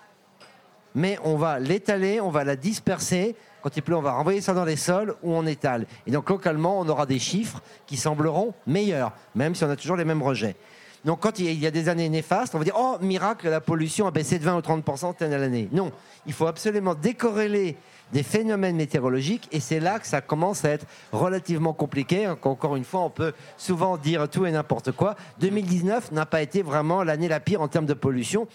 [0.93, 3.35] mais on va l'étaler, on va la disperser.
[3.65, 5.87] Quand il pleut, on va renvoyer ça dans les sols où on étale.
[6.05, 9.95] Et donc localement, on aura des chiffres qui sembleront meilleurs, même si on a toujours
[9.97, 10.55] les mêmes rejets.
[11.03, 14.05] Donc quand il y a- des années néfastes, on va dire oh miracle, la pollution
[14.05, 15.67] a baissé de 20 ou 30% telle année.
[15.71, 15.91] Non,
[16.27, 17.75] il faut absolument décorréler
[18.13, 22.27] des phénomènes météorologiques et c'est là que ça commence à être relativement compliqué.
[22.27, 25.15] Encore une fois, on peut souvent dire tout et n'importe quoi.
[25.39, 28.47] 2019 n'a pas été vraiment l'année la pire en termes de pollution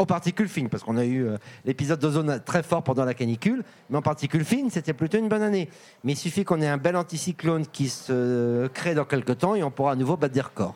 [0.00, 3.62] aux particules fines, parce qu'on a eu euh, l'épisode d'ozone très fort pendant la canicule,
[3.90, 5.68] mais en particules fines, c'était plutôt une bonne année.
[6.04, 9.62] Mais il suffit qu'on ait un bel anticyclone qui se crée dans quelques temps et
[9.62, 10.74] on pourra à nouveau battre des records.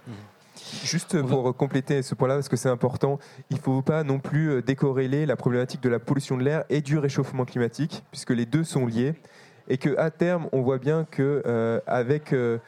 [0.84, 3.18] Juste pour compléter ce point-là, parce que c'est important,
[3.50, 6.64] il ne faut pas non plus euh, décorréler la problématique de la pollution de l'air
[6.68, 9.14] et du réchauffement climatique, puisque les deux sont liés,
[9.68, 12.58] et qu'à terme, on voit bien que euh, avec euh,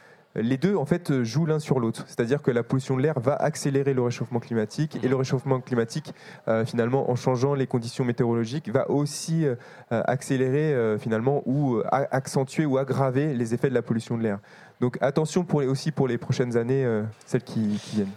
[0.41, 2.03] les deux, en fait, euh, jouent l'un sur l'autre.
[2.07, 6.13] C'est-à-dire que la pollution de l'air va accélérer le réchauffement climatique, et le réchauffement climatique,
[6.47, 9.55] euh, finalement, en changeant les conditions météorologiques, va aussi euh,
[9.89, 14.39] accélérer, euh, finalement, ou accentuer ou aggraver les effets de la pollution de l'air.
[14.79, 16.85] Donc attention pour les- aussi pour les prochaines années,
[17.25, 18.11] celles qui, qui viennent.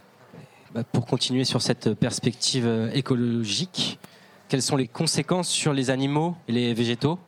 [0.74, 3.98] Bah, pour continuer sur cette perspective écologique,
[4.48, 7.18] quelles sont les conséquences sur les animaux et les végétaux?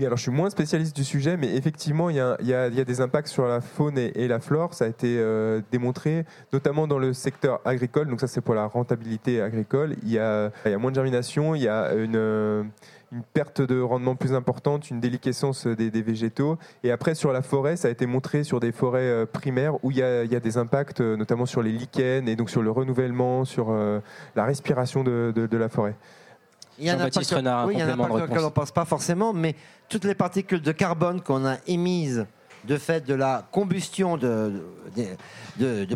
[0.00, 2.54] Oui, alors je suis moins spécialiste du sujet, mais effectivement, il y a, il y
[2.54, 4.72] a- il y a des impacts sur la faune et, et la flore.
[4.72, 8.08] Ça a été euh, démontré, notamment dans le secteur agricole.
[8.08, 9.96] Donc ça, c'est pour la rentabilité agricole.
[10.02, 12.62] Il y a, il y a moins de germination, il y a une, euh,
[13.12, 16.56] une perte de rendement plus importante, une déliquescence des, des végétaux.
[16.82, 19.90] Et après, sur la forêt, ça a été montré sur des forêts euh, primaires où
[19.90, 22.62] il y a, il y a des impacts, notamment sur les lichens et donc sur
[22.62, 24.00] le renouvellement, sur euh,
[24.34, 25.94] la respiration de- de- de la forêt.
[26.78, 28.30] Il y en a pas que- oui, il y en a pas que- réponse.
[28.30, 29.54] auquel on pense pas forcément, mais
[29.90, 32.24] toutes les particules de carbone qu'on a émises
[32.64, 34.62] de fait de la combustion de,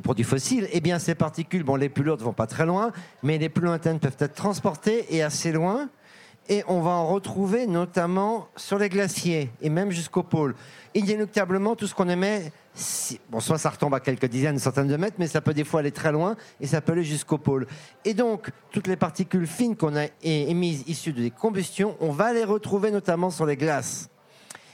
[0.03, 2.91] produits fossiles, eh bien ces particules, bon, les plus lourdes vont pas très loin,
[3.23, 5.89] mais les plus lointaines peuvent être transportées et assez loin.
[6.49, 10.55] Et on va en retrouver notamment sur les glaciers et même jusqu'au pôle.
[10.95, 14.97] Inéluctablement, tout ce qu'on émet, si- bon, soit ça retombe à quelques dizaines, centaines de
[14.97, 17.67] mètres, mais ça peut des fois aller très loin et ça peut aller jusqu'au pôle.
[18.05, 22.45] Et donc, toutes les particules fines qu'on a émises issues des combustions, on va les
[22.45, 24.09] retrouver notamment sur les glaces.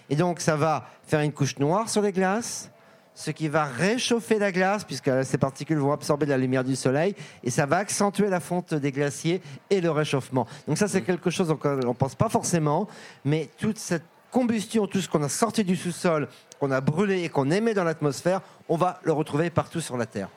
[0.09, 2.71] Et donc, ça va faire une couche noire sur les glaces,
[3.15, 6.75] ce qui va réchauffer la glace, puisque ces particules vont absorber de la lumière du
[6.75, 10.47] soleil, et ça va accentuer la fonte des glaciers et le réchauffement.
[10.67, 12.89] Donc ça, c'est quelque chose auquel on ne pense pas forcément,
[13.25, 16.29] mais toute cette combustion, tout ce qu'on a sorti du sous-sol,
[16.61, 20.05] qu'on a brûlé et qu'on émet dans l'atmosphère, on va le retrouver partout sur la
[20.05, 20.29] Terre.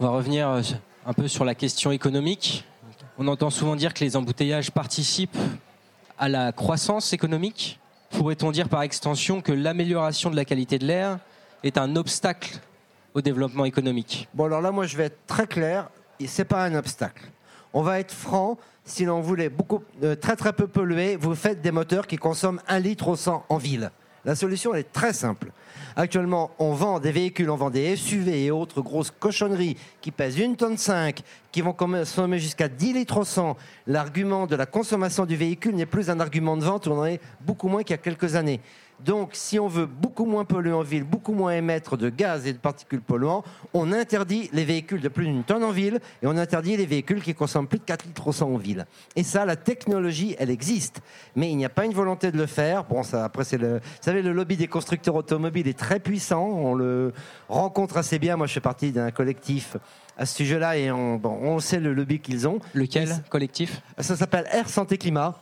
[0.00, 0.62] On va revenir euh,
[1.06, 2.64] un peu sur la question économique.
[3.18, 5.36] On entend souvent dire que les embouteillages participent
[6.18, 7.78] à la croissance économique.
[8.10, 11.18] Pourrait-on dire par extension que l'amélioration de la qualité de l'air
[11.62, 12.58] est un obstacle
[13.14, 14.28] au développement économique?
[14.32, 15.90] Bon, alors là, moi, je vais être très clair.
[16.26, 17.24] C'est pas un obstacle.
[17.74, 18.56] On va être franc.
[18.84, 22.60] Si l'on voulait beaucoup, euh, très très peu polluer, vous faites des moteurs qui consomment
[22.66, 23.90] 1 litre au 100 en ville.
[24.24, 25.50] La solution, est très simple.
[25.96, 30.38] Actuellement, on vend des véhicules, on vend des SUV et autres grosses cochonneries qui pèsent
[30.38, 33.56] une tonne 5, qui vont consommer jusqu'à 10 litres au 100.
[33.88, 37.20] L'argument de la consommation du véhicule n'est plus un argument de vente, on en est
[37.40, 38.60] beaucoup moins qu'il y a quelques années.
[39.04, 42.52] Donc, si on veut beaucoup moins polluer en ville, beaucoup moins émettre de gaz et
[42.52, 43.42] de particules polluants,
[43.74, 47.22] on interdit les véhicules de plus d'une tonne en ville et on interdit les véhicules
[47.22, 48.86] qui consomment plus de 4 litres au 100 en ville.
[49.16, 51.00] Et ça, la technologie, elle existe.
[51.36, 52.84] Mais il n'y a pas une volonté de le faire.
[52.84, 53.78] Bon, ça, après, c'est le.
[53.78, 56.44] Vous savez, le lobby des constructeurs automobiles est très puissant.
[56.44, 57.12] On le
[57.48, 58.36] rencontre assez bien.
[58.36, 59.76] Moi, je fais partie d'un collectif
[60.16, 62.60] à ce sujet-là et on, bon, on sait le lobby qu'ils ont.
[62.74, 63.82] Lequel collectif?
[63.98, 65.40] Ça s'appelle Air Santé Climat.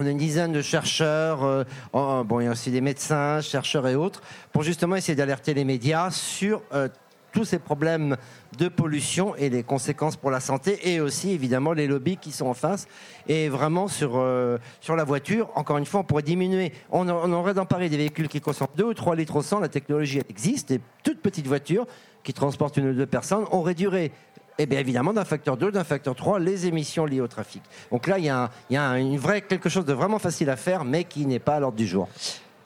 [0.00, 3.88] On a une dizaine de chercheurs, euh, bon, il y a aussi des médecins, chercheurs
[3.88, 6.86] et autres, pour justement essayer d'alerter les médias sur euh,
[7.32, 8.16] tous ces problèmes
[8.58, 12.46] de pollution et les conséquences pour la santé, et aussi évidemment les lobbies qui sont
[12.46, 12.86] en face.
[13.26, 16.72] Et vraiment sur, euh, sur la voiture, encore une fois, on pourrait diminuer.
[16.92, 19.68] On, aurait dans Paris des véhicules qui consomment 2 ou 3 litres au 100, la
[19.68, 21.88] technologie existe, des toutes petites voitures
[22.22, 24.12] qui transportent une ou deux personnes, on réduirait
[24.58, 27.62] et bien évidemment d'un facteur 2, d'un facteur 3, les émissions liées au trafic.
[27.92, 29.92] Donc là, il y a, un- il y a un- une vraie, quelque chose de
[29.92, 32.08] vraiment facile à faire, mais qui n'est pas à l'ordre du jour.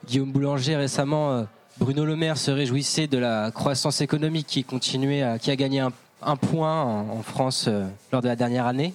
[0.07, 1.43] Guillaume Boulanger récemment, euh,
[1.79, 5.81] Bruno Le Maire se réjouissait de la croissance économique qui continuait, à- qui a gagné
[5.81, 8.95] un, un point en, en France euh, lors de la dernière année.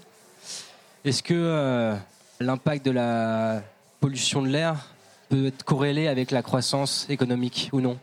[1.06, 1.96] Est-ce que euh,
[2.40, 3.62] l'impact de la
[4.00, 4.88] pollution de l'air
[5.30, 7.98] peut être corrélé avec la croissance économique ou non?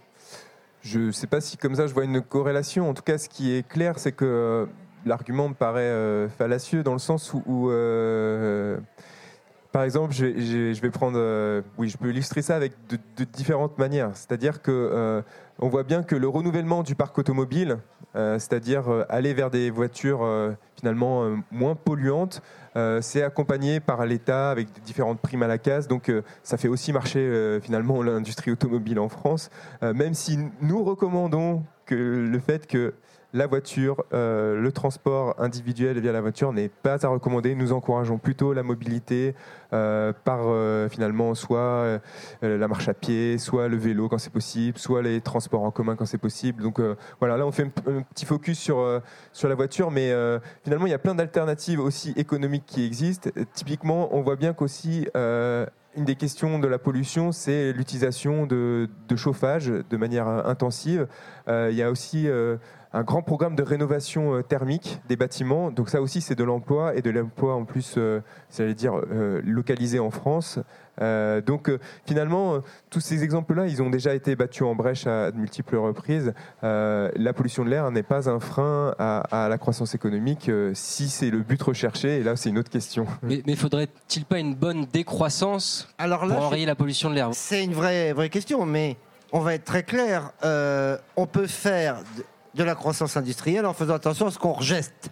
[0.82, 2.88] Je ne sais pas si comme ça je vois une corrélation.
[2.90, 4.68] En tout cas, ce qui est clair, c'est que
[5.04, 8.78] l'argument me paraît euh, fallacieux dans le sens où, euh,
[9.72, 13.78] par exemple, je vais, prendre, euh, oui, je peux illustrer ça avec de, de différentes
[13.78, 14.10] manières.
[14.14, 15.22] C'est-à-dire que
[15.60, 17.78] on voit bien que le renouvellement du parc automobile,
[18.14, 20.26] c'est-à-dire aller vers des voitures
[20.76, 22.42] finalement moins polluantes,
[23.00, 25.86] c'est accompagné par l'État avec différentes primes à la case.
[25.88, 26.12] Donc,
[26.42, 29.50] ça fait aussi marcher finalement l'industrie automobile en France.
[29.82, 32.94] Même si nous recommandons que le fait que
[33.34, 37.56] la voiture, euh, le transport individuel via la voiture n'est pas à recommander.
[37.56, 39.34] Nous encourageons plutôt la mobilité
[39.72, 42.00] euh, par euh, finalement soit
[42.42, 45.96] la marche à pied, soit le vélo quand c'est possible, soit les transports en commun
[45.96, 46.62] quand c'est possible.
[46.62, 46.80] Donc
[47.18, 50.14] voilà, là on fait un, un petit focus sur, sur la voiture, mais
[50.62, 53.30] finalement il y a plein d'alternatives aussi économiques qui existent.
[53.52, 55.08] Typiquement, on voit bien qu'aussi
[55.96, 61.08] une des questions de la pollution, c'est l'utilisation de, de chauffage de manière intensive.
[61.48, 62.28] Il y a aussi
[62.94, 65.70] un grand programme de rénovation euh, thermique des bâtiments.
[65.70, 68.20] Donc ça aussi, c'est de l'emploi et de l'emploi en plus, euh,
[68.56, 70.60] j'allais dire, euh, localisé en France.
[71.02, 72.58] Euh, donc euh, finalement, euh,
[72.90, 76.32] tous ces exemples-là, ils ont déjà été battus en brèche à de multiples reprises.
[76.62, 80.70] Euh, la pollution de l'air n'est pas un frein à, à la croissance économique euh,
[80.74, 82.18] si c'est le but recherché.
[82.18, 83.06] Et là, c'est une autre question.
[83.24, 87.30] Mais, mais faudrait-il pas une bonne décroissance Alors pour je- enrayer la pollution de l'air?
[87.32, 88.96] C'est une vraie, vraie question, mais
[89.32, 90.30] on va être très clair.
[90.44, 91.96] Euh, on peut faire
[92.54, 95.10] de, la croissance industrielle en faisant attention à ce qu'on rejette.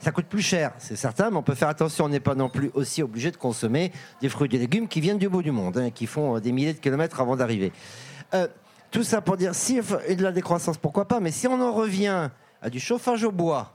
[0.00, 2.04] Ça coûte plus cher, c'est certain, mais on peut faire attention.
[2.04, 5.00] On n'est pas non plus aussi obligé de consommer des fruits et des légumes qui
[5.00, 7.72] viennent du bout du monde, hein, qui font euh, des milliers de kilomètres avant d'arriver.
[8.34, 8.48] Euh,
[8.90, 11.48] tout ça pour dire, si il y a de la décroissance, pourquoi pas, mais si
[11.48, 13.72] on en revient à du chauffage au bois,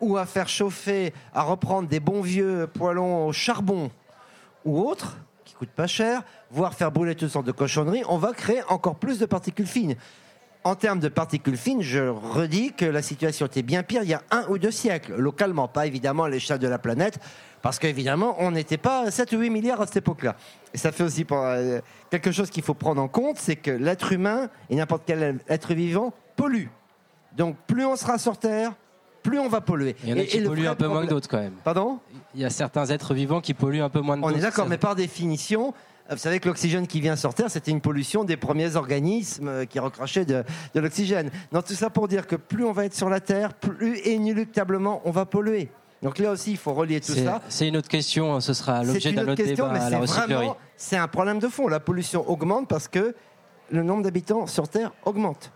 [0.00, 3.90] ou à faire chauffer, à reprendre des bons vieux poêlons au charbon
[4.64, 8.32] ou autres, qui coûtent pas cher, voire faire brûler toutes sortes de cochonneries, on va
[8.32, 9.96] créer encore plus de particules fines.
[10.66, 14.14] En termes de particules fines, je redis que la situation était bien pire il y
[14.14, 17.20] a un ou deux siècles, localement, pas évidemment à l'échelle de la planète,
[17.62, 20.34] parce qu'évidemment, on n'était pas 7 ou 8 milliards à cette époque-là.
[20.74, 24.10] Et ça fait aussi euh, quelque chose qu'il faut prendre en compte, c'est que l'être
[24.10, 26.66] humain et n'importe quel être vivant pollue.
[27.36, 28.72] Donc plus on sera sur Terre,
[29.22, 29.94] plus on va polluer.
[30.02, 31.54] Il y en a qui polluent un peu moins que d'autres quand même.
[31.62, 32.00] Pardon?
[32.34, 34.34] Il y a certains êtres vivants qui polluent un peu moins que d'autres.
[34.34, 35.74] On est d'accord, mais par définition,
[36.10, 39.78] vous savez que l'oxygène qui vient sur Terre, c'était une pollution des premiers organismes qui
[39.78, 41.30] recrachaient de, de l'oxygène.
[41.52, 45.02] Donc tout ça pour dire que plus on va être sur la Terre, plus inéluctablement
[45.04, 45.70] on va polluer.
[46.02, 47.40] Donc là aussi, il faut relier tout ça.
[47.48, 51.08] C'est une autre question, ce sera l'objet d'un autre question, débat à la C'est un
[51.08, 51.68] problème de fond.
[51.68, 53.14] La pollution augmente parce que
[53.70, 55.50] le nombre d'habitants sur Terre augmente.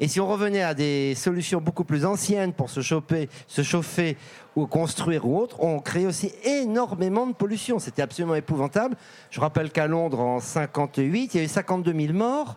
[0.00, 4.16] Et si on revenait à des solutions beaucoup plus anciennes pour se chauffer, se chauffer
[4.56, 7.78] ou construire ou autre, on crée aussi énormément de pollution.
[7.78, 8.96] C'était absolument épouvantable.
[9.30, 12.56] Je rappelle qu'à Londres, en 58, il y a eu 52 000 morts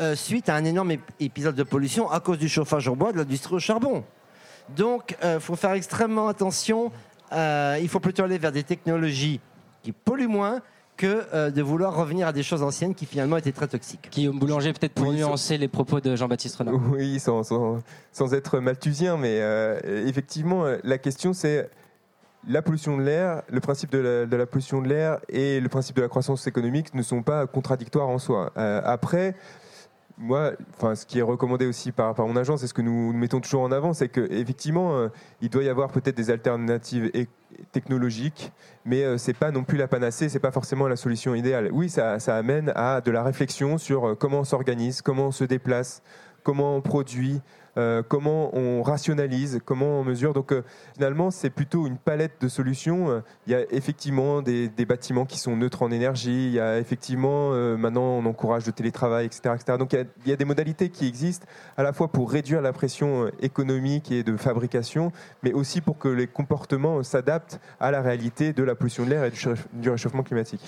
[0.00, 3.18] euh, suite à un énorme épisode de pollution à cause du chauffage au bois de
[3.18, 4.02] l'industrie au charbon.
[4.74, 6.90] Donc, il euh, faut faire extrêmement attention.
[7.32, 9.40] Euh, il faut plutôt aller vers des technologies
[9.82, 10.60] qui polluent moins
[11.00, 14.10] que euh, de vouloir revenir à des choses anciennes qui finalement étaient très toxiques.
[14.12, 16.74] Guillaume Boulanger, peut-être pour nuancer les propos de Jean-Baptiste Renard.
[16.92, 21.70] Oui, sans, sans, être malthusien, mais euh, effectivement, la question c'est
[22.46, 26.02] la pollution de l'air, le principe de la, pollution de l'air et le principe de
[26.02, 28.52] la croissance économique ne sont pas contradictoires en soi.
[28.56, 29.34] Euh, après,
[30.20, 33.12] moi, enfin, ce qui est recommandé aussi par, par mon agence et ce que nous,
[33.12, 35.08] mettons toujours en avant, c'est qu'effectivement, euh,
[35.40, 37.10] il doit y avoir peut-être des alternatives
[37.72, 38.52] technologiques,
[38.84, 41.70] mais euh, c'est pas non plus la panacée, c'est pas forcément la solution idéale.
[41.72, 45.32] Oui, ça, ça amène à de la réflexion sur euh, comment on s'organise, comment on
[45.32, 46.02] se déplace,
[46.42, 47.40] comment on produit,
[47.76, 50.32] euh, comment on rationalise, comment on mesure.
[50.32, 50.62] Donc euh,
[50.94, 53.10] finalement, c'est plutôt une palette de solutions.
[53.10, 56.46] Euh, il y a effectivement des, bâtiments qui sont neutres en énergie.
[56.46, 59.54] Il y a effectivement, maintenant, on encourage le télétravail, etc.
[59.54, 59.78] etc.
[59.78, 63.30] Donc il y, a, des modalités qui existent à la fois pour réduire la pression
[63.40, 68.64] économique et de fabrication, mais aussi pour que les comportements s'adaptent à la réalité de
[68.64, 69.32] la pollution de l'air et
[69.74, 70.60] du réchauffement climatique.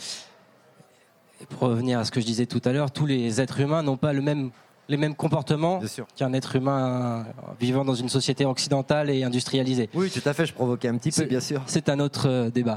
[1.48, 3.96] pour revenir à ce que je disais tout à l'heure, tous les êtres humains n'ont
[3.96, 4.50] pas le même
[4.92, 5.81] les mêmes comportements
[6.16, 7.24] qu'un être humain
[7.59, 9.88] vivant dans une société occidentale et industrialisée.
[9.94, 11.62] Oui, tout à fait, je provoquais un petit peu, bien sûr.
[11.66, 12.76] C'est un autre euh, débat.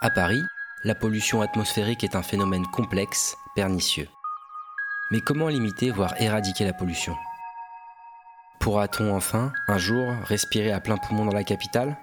[0.00, 0.42] À Paris,
[0.84, 4.08] la pollution atmosphérique est un phénomène complexe, pernicieux.
[5.10, 7.14] Mais comment limiter, voire éradiquer la pollution?
[8.60, 11.96] Pourra-t-on enfin, un jour, respirer à plein poumon dans la capitale?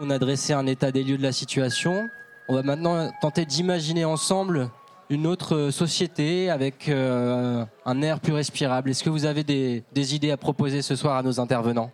[0.00, 2.08] On a dressé un état des lieux de la situation.
[2.48, 4.68] On va maintenant tenter d'imaginer ensemble
[5.08, 8.90] une autre société avec euh, un air plus respirable.
[8.90, 11.92] Est-ce que vous avez des, idées à proposer ce soir à nos intervenants?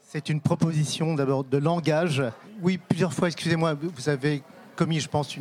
[0.00, 2.20] C'est une proposition d'abord de langage.
[2.62, 4.42] Oui, plusieurs fois, excusez-moi, vous avez
[4.74, 5.36] commis, je pense,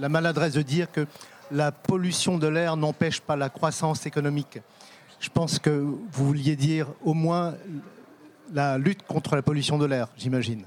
[0.00, 1.06] la maladresse de dire que
[1.52, 4.58] la pollution de l'air n'empêche pas la croissance économique.
[5.20, 7.54] Je pense que vous vouliez dire au moins
[8.52, 10.64] la lutte contre la pollution de l'air, j'imagine.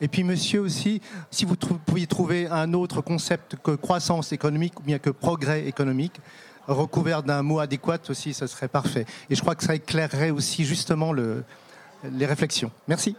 [0.00, 4.82] Et puis, monsieur aussi, si vous pouviez trouver un autre concept que croissance économique ou
[4.82, 6.20] bien que progrès économique,
[6.66, 9.06] recouvert d'un mot adéquat aussi, ce serait parfait.
[9.30, 11.44] Et je crois que ça éclairerait aussi justement le,
[12.04, 12.70] les réflexions.
[12.88, 13.16] Merci.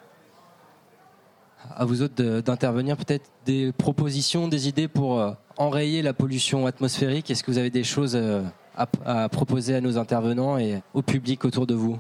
[1.75, 7.29] À vous autres d'intervenir, peut-être des propositions, des idées pour euh, enrayer la pollution atmosphérique.
[7.31, 8.43] Est-ce que vous avez des choses euh,
[8.75, 11.99] à proposer à nos intervenants et au public autour de vous?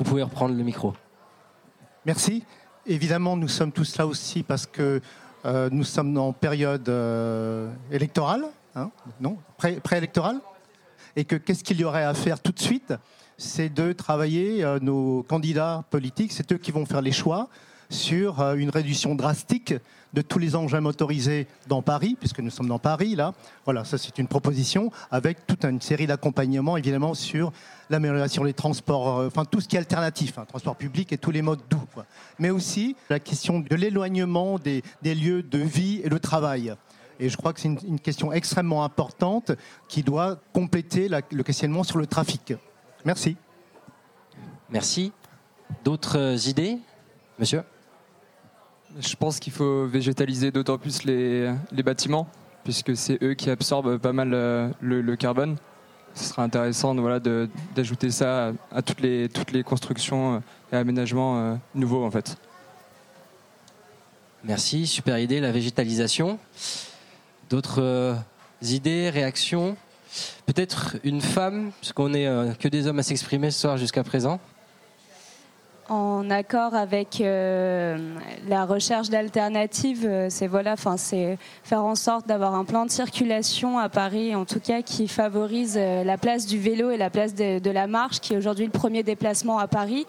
[0.00, 0.94] Vous pouvez reprendre le micro.
[2.06, 2.42] Merci.
[2.86, 5.02] Évidemment, nous sommes tous là aussi parce que
[5.44, 10.40] euh, nous sommes en période euh, électorale, hein, non Pré-électorale
[11.16, 12.94] Et que qu'est-ce qu'il y aurait à faire tout de suite?
[13.36, 17.50] C'est de travailler euh, nos candidats politiques, c'est eux qui vont faire les choix
[17.90, 19.74] sur une réduction drastique
[20.12, 23.32] de tous les engins motorisés dans Paris, puisque nous sommes dans Paris, là.
[23.64, 27.52] Voilà, ça c'est une proposition, avec toute une série d'accompagnements, évidemment, sur
[27.90, 31.30] l'amélioration des transports, euh, enfin tout ce qui est alternatif, hein, transport public et tous
[31.30, 31.78] les modes doux.
[32.38, 36.74] Mais aussi la question de l'éloignement des, lieux de vie et de travail.
[37.20, 39.52] Et je crois que c'est une, question extrêmement importante
[39.88, 42.54] qui doit compléter le questionnement sur le trafic.
[43.04, 43.36] Merci.
[44.70, 45.12] Merci.
[45.84, 46.78] D'autres idées
[47.38, 47.62] Monsieur?
[48.98, 51.52] Je pense qu'il faut végétaliser d'autant plus les,
[51.84, 52.26] bâtiments,
[52.64, 55.56] puisque c'est eux qui absorbent pas mal euh, le, carbone.
[56.14, 56.94] Ce serait intéressant
[57.74, 60.38] d'ajouter ça à, toutes, les, constructions euh,
[60.72, 62.36] et aménagements euh, nouveaux en fait.
[64.42, 66.38] Merci, super idée, la végétalisation.
[67.48, 68.16] D'autres
[68.62, 69.76] idées, réactions?
[70.46, 74.40] Peut-être une femme, puisqu'on n'est que des hommes à s'exprimer ce soir jusqu'à présent.
[75.90, 77.98] En accord avec euh,
[78.46, 82.92] la recherche d'alternatives, euh, c'est voilà, enfin c'est faire en sorte d'avoir un plan de
[82.92, 87.10] circulation à Paris, en tout cas qui favorise euh, la place du vélo et la
[87.10, 90.06] place de, la marche, qui est aujourd'hui le premier déplacement à Paris,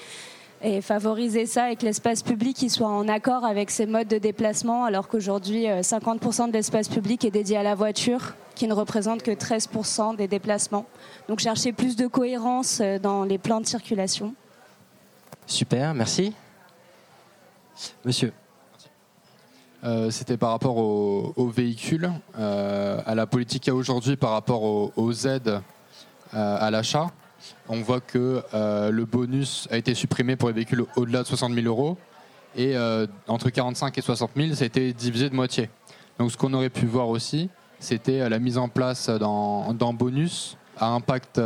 [0.61, 4.19] et favoriser ça et que l'espace public il soit en accord avec ces modes de
[4.19, 8.73] déplacement, alors qu'aujourd'hui euh, 50% de l'espace public est dédié à la voiture, qui ne
[8.75, 10.85] représente que 13% des déplacements.
[11.27, 14.35] Donc chercher plus de cohérence dans les plans de circulation.
[15.51, 16.33] Super, merci.
[18.05, 18.31] Monsieur.
[19.83, 22.09] Euh, C'était par rapport aux, véhicules,
[22.39, 25.49] euh, à la politique qu'il y a aujourd'hui par rapport aux, aides
[26.33, 27.11] euh, à l'achat.
[27.67, 31.67] On voit que le bonus a été supprimé pour les véhicules au-delà de 60 000
[31.67, 31.97] euros
[32.55, 32.77] et
[33.27, 35.69] entre 45 et 60 000, ça a été divisé de moitié.
[36.17, 40.87] Donc ce qu'on aurait pu voir aussi, c'était la mise en place dans bonus à
[40.87, 41.39] impact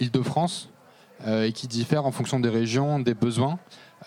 [0.00, 0.70] Île-de-France
[1.26, 3.58] et qui diffère en fonction des régions, des besoins,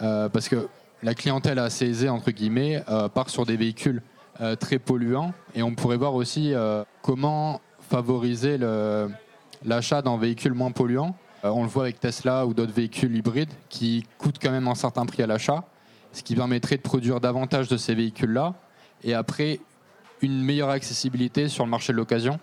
[0.01, 0.67] euh, parce que
[1.03, 4.01] la clientèle assez aisée, entre guillemets, euh, part sur des véhicules
[4.41, 5.33] euh, très polluants.
[5.55, 8.57] Et on pourrait voir aussi euh, comment favoriser
[9.65, 11.15] l'achat d'un véhicule moins polluant.
[11.43, 14.75] Euh, on le voit avec Tesla ou d'autres véhicules hybrides qui coûtent quand même un
[14.75, 15.63] certain prix à l'achat,
[16.11, 18.53] ce qui permettrait de produire davantage de ces véhicules-là.
[19.03, 19.59] Et après,
[20.21, 22.39] une meilleure accessibilité sur le marché de l'occasion.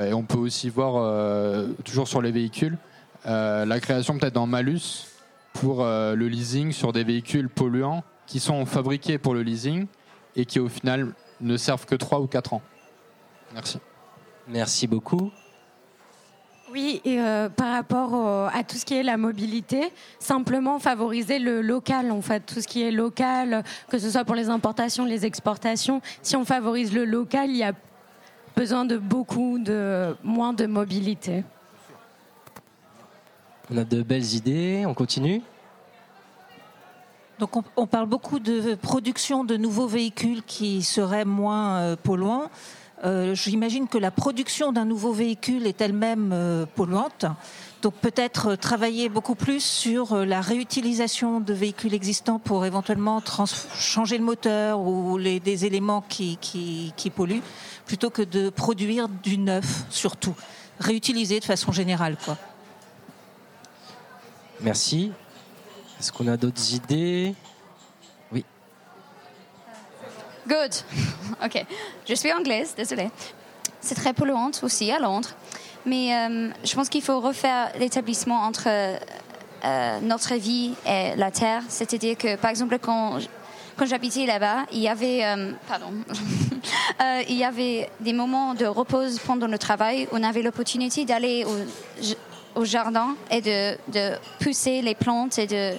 [0.00, 2.91] Et on peut aussi voir, euh, toujours sur les véhicules, euh,
[3.24, 5.06] la création peut-être d'un malus
[5.52, 9.86] pour euh, le leasing sur des véhicules polluants qui sont fabriqués pour le leasing
[10.36, 12.62] et qui au final ne servent que 3 ou 4 ans.
[13.54, 13.78] Merci.
[14.48, 15.30] Merci beaucoup.
[16.72, 21.38] Oui, et euh, par rapport au- à tout ce qui est la mobilité, simplement favoriser
[21.38, 25.04] le local, en fait, tout ce qui est local, que ce soit pour les importations,
[25.04, 26.00] les exportations.
[26.22, 27.72] Si on favorise le local, il y a
[28.56, 31.44] besoin de beaucoup de moins de mobilité.
[33.70, 35.42] On a de belles idées, on continue.
[37.38, 42.50] Donc on, parle beaucoup de production de nouveaux véhicules qui seraient moins euh, polluants.
[43.04, 47.26] Euh, J'imagine que la production d'un nouveau véhicule est elle-même euh, polluante.
[47.80, 53.20] Donc peut-être travailler beaucoup plus sur la réutilisation de véhicules existants pour éventuellement
[53.74, 57.42] changer le moteur ou les, des éléments qui, qui, qui polluent,
[57.86, 60.36] plutôt que de produire du neuf surtout.
[60.78, 62.16] Réutiliser de façon générale.
[62.24, 62.38] Quoi.
[64.62, 65.12] Merci.
[65.98, 67.34] Est-ce qu'on a d'autres idées?
[68.32, 68.44] Oui.
[70.46, 70.74] Good.
[71.44, 71.64] Ok.
[72.08, 73.10] Je suis anglaise, désolée.
[73.80, 75.30] C'est très polluant aussi à Londres.
[75.84, 81.62] Mais euh, je pense qu'il faut refaire l'établissement entre euh, notre vie et la terre.
[81.68, 83.18] C'est-à-dire que, par exemple, quand,
[83.76, 85.92] quand j'habitais là-bas, il y avait, euh, pardon,
[87.00, 90.08] Euh, il y avait des moments de repos pendant le travail.
[90.12, 91.56] On avait l'opportunité d'aller au,
[92.54, 95.72] au jardin et de, de pousser les plantes et de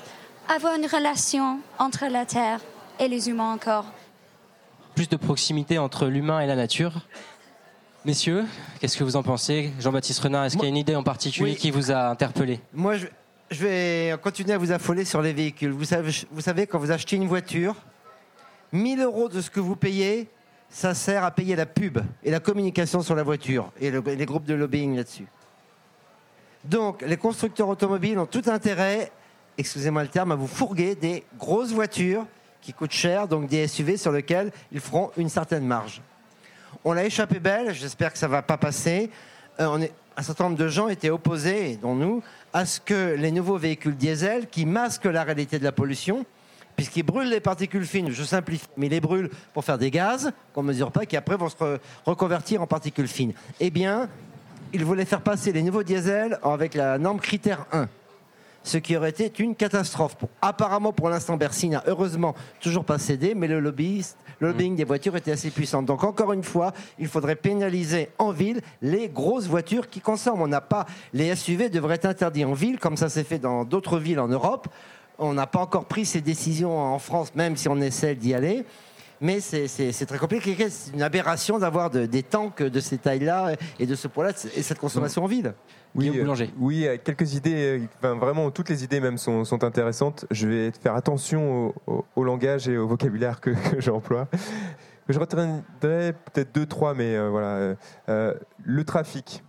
[0.54, 2.60] avoir une relation entre la terre
[3.00, 3.86] et les humains encore.
[4.96, 7.02] Plus de proximité entre l'humain et la nature.
[8.06, 8.46] Messieurs,
[8.80, 9.72] qu'est-ce que vous en pensez?
[9.80, 11.58] Jean-Baptiste Renard, est-ce qu'il y a une idée en particulier Oui.
[11.58, 12.60] qui vous a interpellé?
[12.74, 13.08] Moi, je,
[13.50, 15.72] je vais continuer à vous affoler sur les véhicules.
[15.72, 17.76] Vous savez, vous savez, quand vous achetez une voiture,
[18.74, 20.30] 1000 euros de ce que vous payez,
[20.70, 24.26] ça sert à payer la pub et la communication sur la voiture et le- les
[24.26, 25.28] groupes de lobbying là-dessus.
[26.64, 29.12] Donc, les constructeurs automobiles ont tout intérêt,
[29.58, 32.26] excusez-moi le terme, à vous fourguer des grosses voitures
[32.62, 36.02] qui coûtent cher, donc des SUV sur lesquels ils feront une certaine marge.
[36.86, 39.10] On l'a échappé belle, j'espère que ça ne va pas passer.
[39.60, 42.24] Euh, un certain nombre de gens étaient opposés, dont nous,
[42.54, 46.26] à ce que les nouveaux véhicules diesel, qui masquent la réalité de la pollution,
[46.76, 50.32] puisqu'ils brûlent les particules fines, je simplifie, mais ils les brûlent pour faire des gaz
[50.54, 53.34] qu'on ne mesure pas, qui après vont se re- reconvertir en particules fines.
[53.60, 54.10] Eh bien,
[54.74, 57.88] ils voulaient faire passer les nouveaux diesels avec la norme critère 1
[58.66, 60.16] ce qui aurait été une catastrophe.
[60.16, 64.78] Pour- apparemment, pour l'instant, Bercy n'a heureusement toujours pas cédé, mais le, lobbyiste, le lobbying
[64.78, 65.84] des voitures était assez puissant.
[65.84, 70.42] Donc, encore une fois, il faudrait pénaliser en ville les grosses voitures qui consomment.
[70.42, 73.66] On n'a pas les SUV devraient être interdits en ville, comme ça s'est fait dans
[73.66, 74.70] d'autres villes en Europe.
[75.20, 78.64] On n'a pas encore pris ces décisions en France, même si on essaie d'y aller.
[79.24, 80.56] Mais c'est- très compliqué.
[80.70, 84.62] C'est une aberration d'avoir de- des tanks de ces tailles-là et de ce poids-là et
[84.62, 85.54] cette consommation en ville.
[85.96, 86.52] Oui, euh, Boulanger?
[86.60, 90.26] oui, euh, quelques idées, euh, enfin, vraiment toutes les idées même sont, sont intéressantes.
[90.30, 94.28] Je vais faire attention au, au- au langage et au vocabulaire que, que j'emploie.
[95.08, 97.76] Je retiendrai peut-être deux, trois, mais euh, voilà.
[98.10, 99.42] euh, le trafic.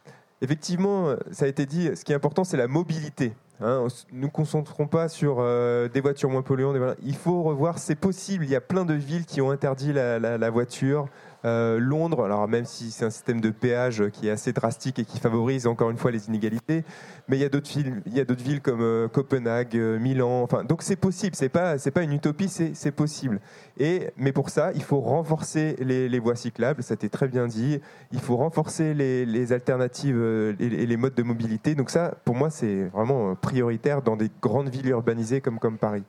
[0.43, 3.33] Effectivement, ça a été dit, ce qui est important, c'est la mobilité.
[3.61, 6.96] Hein, nous ne concentrons pas sur euh, des voitures moins polluantes.
[7.02, 8.44] Il faut revoir, c'est possible.
[8.44, 11.09] Il y a plein de villes qui ont interdit la voiture.
[11.45, 15.05] Euh, Londres, alors même si c'est un système de péage qui est assez drastique et
[15.05, 16.84] qui favorise encore une fois les inégalités,
[17.28, 20.42] mais il y a d'autres villes, a comme euh, Copenhague, euh, Milan.
[20.42, 21.36] Enfin, donc c'est possible.
[21.36, 23.40] C'est pas, pas une utopie, c'est, possible.
[23.78, 26.82] Et mais pour ça, il faut renforcer les, voies cyclables.
[26.82, 27.78] Ça a été très bien dit.
[28.12, 30.18] Il faut renforcer les, alternatives
[30.59, 31.74] et, les modes de mobilité.
[31.74, 36.05] Donc ça, pour moi, c'est vraiment prioritaire dans des grandes villes urbanisées comme comme Paris.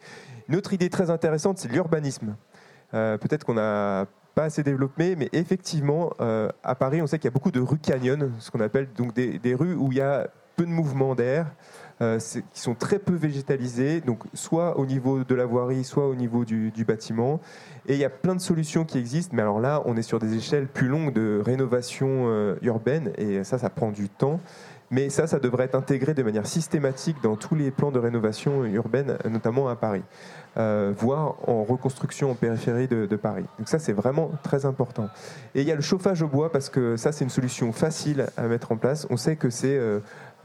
[0.47, 2.36] Une autre idée très intéressante, c'est l'urbanisme.
[2.91, 7.29] Peut-être qu'on n'a pas assez développé, mais effectivement, euh, à Paris, on sait qu'il y
[7.29, 10.01] a beaucoup de rues canyons, ce qu'on appelle donc des, des rues où il y
[10.01, 10.27] a
[10.57, 11.47] peu de mouvement d'air,
[12.01, 12.19] euh,
[12.53, 16.43] qui sont très peu végétalisées, donc soit au niveau de la voirie, soit au niveau
[16.43, 17.39] du, du bâtiment.
[17.88, 20.19] Et il y a plein de solutions qui existent, mais alors là, on est sur
[20.19, 24.41] des échelles plus longues de rénovation euh, urbaine, et ça, ça prend du temps.
[24.91, 28.63] Mais ça, ça devrait être intégré de manière systématique dans tous les plans de rénovation
[28.65, 30.03] urbaine, notamment à Paris,
[30.57, 33.45] euh, voire en reconstruction en périphérie de, Paris.
[33.57, 35.09] Donc ça, c'est vraiment très important.
[35.55, 38.27] Et il y a le chauffage au bois, parce que ça, c'est une solution facile
[38.38, 39.07] à mettre en place.
[39.09, 39.99] On sait que c'est euh,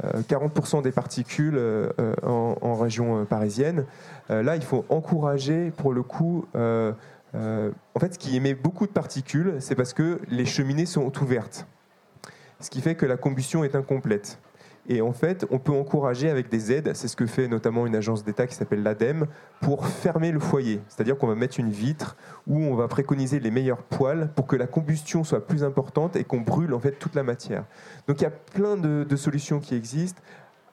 [0.04, 3.84] euh, 40% des particules euh, euh, en, région euh, parisienne.
[4.30, 6.92] Euh, là, il faut encourager, pour le coup, euh,
[7.34, 11.12] euh, en fait, ce qui émet beaucoup de particules, c'est parce que les cheminées sont
[11.22, 11.66] ouvertes
[12.60, 14.38] ce qui fait que la combustion est incomplète.
[14.88, 17.94] Et en fait, on peut encourager avec des aides, c'est ce que fait notamment une
[17.94, 19.26] agence d'État qui s'appelle l'ADEME,
[19.60, 20.80] pour fermer le foyer.
[20.88, 24.56] C'est-à-dire qu'on va mettre une vitre où on va préconiser les meilleures poêles pour que
[24.56, 27.64] la combustion soit plus importante et qu'on brûle en fait toute la matière.
[28.08, 30.20] Donc il y a plein de, solutions qui existent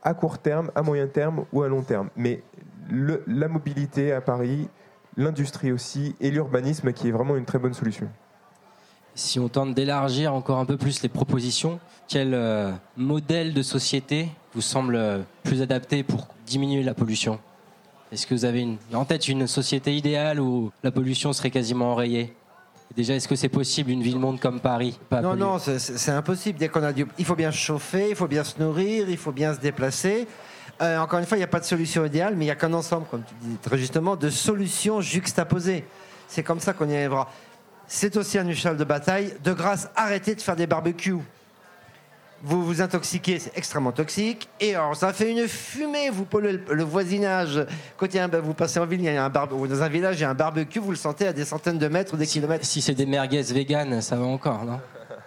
[0.04, 2.10] à court terme, à moyen terme ou à long terme.
[2.16, 2.42] Mais
[2.90, 4.70] la mobilité à Paris,
[5.18, 8.08] l'industrie aussi et l'urbanisme qui est vraiment une très bonne solution.
[9.18, 14.30] Si on tente d'élargir encore un peu plus les propositions, quel euh, modèle de société
[14.54, 17.40] vous semble euh, plus adapté pour diminuer la pollution?
[18.12, 21.94] Est-ce que vous avez une- en tête une société idéale où la pollution serait quasiment
[21.94, 22.36] enrayée?
[22.96, 26.60] Déjà, est-ce que c'est possible une ville-monde comme Paris pas Non, non, c'est- impossible.
[26.60, 27.08] Dès qu'on a du...
[27.18, 30.28] Il faut bien se chauffer, il faut bien se nourrir, il faut bien se déplacer.
[30.80, 32.56] Euh, encore une fois, il n'y a pas de solution idéale, mais il n'y a
[32.56, 35.86] qu'un ensemble, comme tu dis très justement, de solutions juxtaposées.
[36.28, 37.32] C'est comme ça qu'on y arrivera.
[37.88, 39.34] C'est aussi un cheval de bataille.
[39.44, 41.18] De grâce, arrêtez de faire des barbecues.
[42.44, 44.48] Vous vous intoxiquez, c'est extrêmement toxique.
[44.60, 47.66] Et alors, ça fait une fumée, vous polluez le, le voisinage.
[47.98, 49.82] Quand il y a un- vous passez en ville, il y a un barbe- dans
[49.82, 52.14] un village, il y a un barbecue, vous le sentez à des centaines de mètres
[52.14, 52.64] ou des kilomètres.
[52.66, 54.80] Si c'est des merguez véganes, ça va encore, non?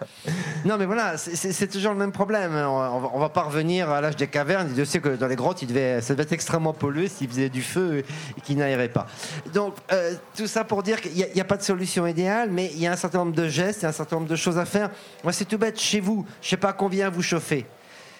[0.65, 2.53] Non, mais voilà, c'est- toujours le même problème.
[2.53, 4.67] On va, on va pas revenir à l'âge des cavernes.
[4.67, 7.49] Dieu sait que dans les grottes, il devait, ça devait être extrêmement pollué s'il faisait
[7.49, 8.03] du feu
[8.37, 9.07] et qu'il n'aérait pas.
[9.53, 12.79] Donc, euh, tout ça pour dire qu'il n'y a, pas de solution idéale, mais il
[12.79, 14.57] y a un certain nombre de gestes, il y a un certain nombre de choses
[14.57, 14.89] à faire.
[15.23, 15.79] Moi, c'est tout bête.
[15.79, 17.65] Chez vous, je sais pas combien vous chauffez.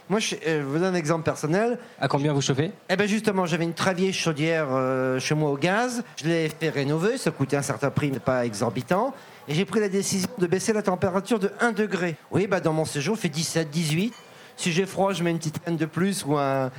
[0.10, 1.78] Moi, je, euh, je vous donne un exemple personnel.
[2.00, 2.72] À combien vous chauffez?
[2.90, 6.04] Eh bien, justement, j'avais une très vieille chaudière euh, chez moi au gaz.
[6.18, 7.18] Je l'ai fait rénover.
[7.18, 9.14] Ça coûtait un certain prix, mais pas exorbitant.
[9.48, 12.16] Et j'ai pris la décision de baisser la température de 1 degré.
[12.32, 14.14] Oui, bah, dans mon séjour, il fait 17, 18.
[14.58, 16.72] Si j'ai froid, je mets une petite traîne de plus ou un.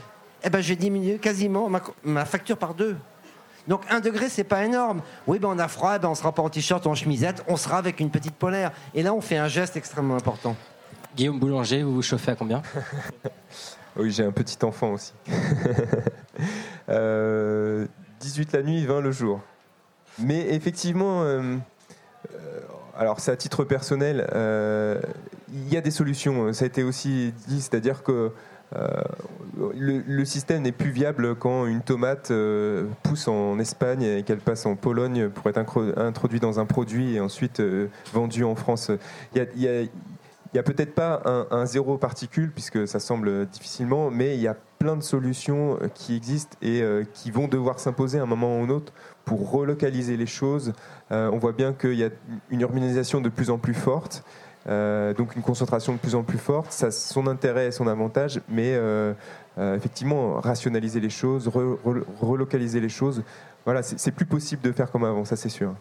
[0.44, 2.96] Eh ben, j'ai diminué quasiment ma, ma facture par deux.
[3.68, 5.02] Donc 1 degré, c'est pas énorme.
[5.26, 7.56] Oui, ben on a froid, ben on sera pas en t-shirt ou en chemisette, on
[7.56, 8.72] sera avec une petite polaire.
[8.94, 10.56] Et là, on fait un geste extrêmement important.
[11.16, 12.62] Guillaume Boulanger, vous vous chauffez à combien?
[13.94, 15.12] Oui, j'ai un petit enfant aussi.
[16.88, 17.86] Euh,
[18.18, 19.40] 18 la nuit, 20 le jour.
[20.18, 21.58] Mais effectivement, euh, euh,
[23.02, 25.00] alors c'est à titre personnel, euh,
[25.52, 26.52] il y a des solutions.
[26.52, 28.30] Ça a été aussi dit, c'est-à-dire que
[28.76, 28.88] euh,
[29.74, 34.66] le, système n'est plus viable quand une tomate euh, pousse en Espagne et qu'elle passe
[34.66, 35.58] en Pologne pour être
[35.98, 37.60] introduite dans un produit et ensuite
[38.12, 38.92] vendue en France.
[39.34, 44.48] Il y a- peut-être pas un, zéro particule, puisque ça semble difficilement, mais il y
[44.48, 46.82] a plein de solutions qui existent et
[47.12, 48.92] qui vont devoir s'imposer à un moment ou un autre
[49.24, 50.72] pour relocaliser les choses.
[51.10, 52.08] Euh, on voit bien qu'il y a
[52.50, 54.24] une urbanisation de plus en plus forte,
[54.68, 56.72] euh, donc une concentration de plus en plus forte.
[56.72, 59.12] Ça son intérêt et son avantage, mais euh,
[59.58, 63.22] effectivement, rationaliser les choses, re- re- relocaliser les choses,
[63.64, 65.74] voilà, c'est plus possible de faire comme avant, ça c'est sûr.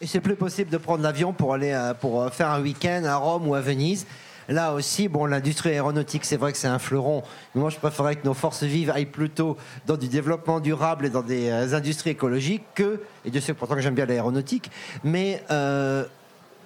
[0.00, 3.46] Et c'est plus possible de prendre l'avion pour aller pour faire un week-end à Rome
[3.48, 4.06] ou à Venise.
[4.48, 7.22] Là aussi, bon, l'industrie aéronautique, c'est vrai que c'est un fleuron.
[7.54, 11.22] Moi, je préférerais que nos forces vives aillent plutôt dans du développement durable et dans
[11.22, 14.70] des euh, industries écologiques que, et de sais pourtant que j'aime bien l'aéronautique,
[15.02, 16.04] mais euh,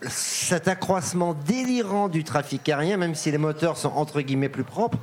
[0.02, 4.98] cet accroissement délirant du trafic aérien, même si les moteurs sont entre guillemets plus propres,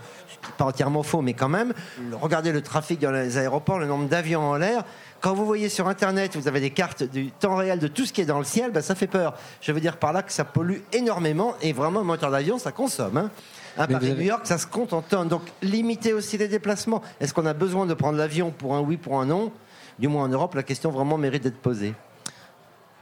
[0.57, 1.73] pas entièrement faux, mais quand même,
[2.13, 4.83] regardez le trafic dans les aéroports, le nombre d'avions en l'air.
[5.25, 8.13] Quand vous voyez sur Internet, vous avez des cartes du temps réel de tout ce
[8.13, 9.33] qui est dans le ciel, ben, ça fait peur.
[9.59, 12.71] Je veux dire par là que ça pollue énormément et vraiment, un moteur d'avion, ça
[12.71, 13.17] consomme.
[13.17, 13.31] Hein.
[13.75, 15.27] À Mais Paris, vous avez- New York, ça se compte en tonnes.
[15.27, 17.01] Donc, limiter aussi les déplacements.
[17.19, 19.51] Est-ce qu'on a besoin de prendre l'avion pour un oui, pour un non?
[19.97, 21.95] Du moins en Europe, la question vraiment mérite d'être posée.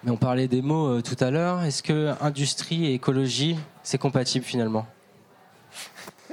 [0.06, 1.62] Mais on parlait des mots euh, tout à l'heure.
[1.64, 4.86] Est-ce que industrie et écologie, c'est compatible finalement?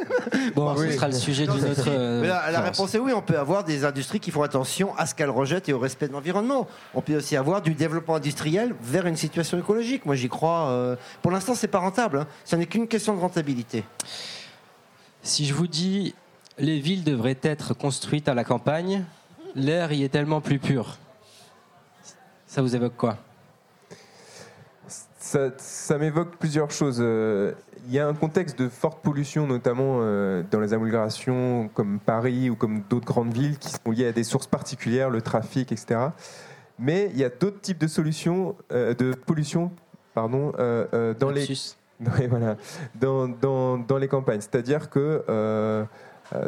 [0.55, 0.93] Bon, ce Oui.
[0.95, 1.85] sera le sujet d'une autre.
[1.89, 5.07] euh, Mais la, réponse est oui, on peut avoir des industries qui font attention à
[5.07, 6.67] ce qu'elles rejettent et au respect de l'environnement.
[6.95, 10.07] On peut aussi avoir du développement industriel vers une situation écologique.
[10.07, 10.69] Moi, j'y crois.
[10.71, 12.19] euh, Pour l'instant, c'est pas rentable.
[12.19, 12.27] hein.
[12.45, 13.85] Ce n'est qu'une question de rentabilité.
[15.23, 16.15] Si je vous dis
[16.59, 19.05] les villes devraient être construites à la campagne,
[19.55, 20.99] l'air y est tellement plus pur.
[22.47, 23.17] Ça vous évoque quoi?
[25.19, 27.01] Ça, ça m'évoque plusieurs choses.
[27.91, 32.49] Il y a un contexte de forte pollution, notamment euh, dans les agglomérations comme Paris
[32.49, 35.99] ou comme d'autres grandes villes qui sont liées à des sources particulières, le trafic, etc.
[36.79, 39.73] Mais il y a d'autres types de solutions, euh, de pollution,
[40.15, 41.49] pardon, euh, dans les
[42.29, 42.57] voilà,
[42.95, 44.41] dans, dans, dans les campagnes.
[44.41, 45.25] C'est-à-dire que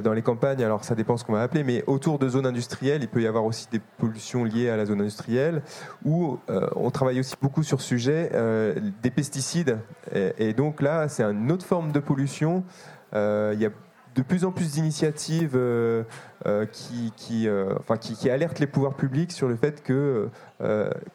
[0.02, 3.02] dans les campagnes, alors ça dépend ce qu'on va appeler, mais autour de zones industrielles,
[3.02, 5.62] il peut y avoir aussi des pollutions liées à la zone industrielle,
[6.04, 9.78] où euh, on travaille aussi beaucoup sur ce sujet euh, des pesticides.
[10.14, 12.64] Et, donc là, c'est une autre forme de pollution.
[13.14, 13.70] Euh, il y a
[14.14, 16.02] de plus en plus d'initiatives euh,
[16.46, 20.28] euh, euh, qui, alertent les pouvoirs publics sur le fait que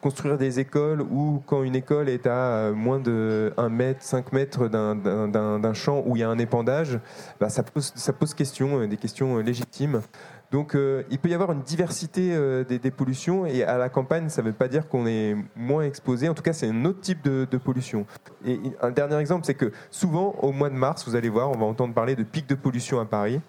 [0.02, 4.68] construire des écoles où quand une école est à moins de 1 mètre, 5 mètres
[4.68, 6.98] d'un- champ où il y a un épandage,
[7.40, 8.12] bah, ça, pose, ça
[8.86, 10.02] des questions légitimes.
[10.50, 14.30] Donc euh, il peut y avoir une diversité euh, des, pollutions et à la campagne,
[14.30, 16.28] ça ne veut pas dire qu'on est moins exposé.
[16.28, 18.06] En tout cas, c'est un autre type de, de pollution.
[18.46, 21.58] Et un dernier exemple, c'est que souvent au mois de mars, vous allez voir, on
[21.58, 23.40] va entendre parler de pics de pollution à Paris.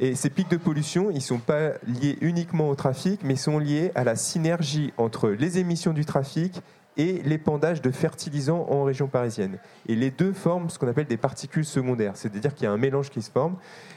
[0.00, 3.58] Et ces pics de pollution, ils ne sont pas liés uniquement au trafic, mais sont
[3.58, 6.62] liés à la synergie entre les émissions du trafic
[6.96, 9.58] et l'épandage de fertilisants en région parisienne.
[9.88, 12.78] Et les deux forment ce qu'on appelle des particules secondaires, c'est-à-dire qu'il y a un
[12.78, 13.56] mélange qui se forme.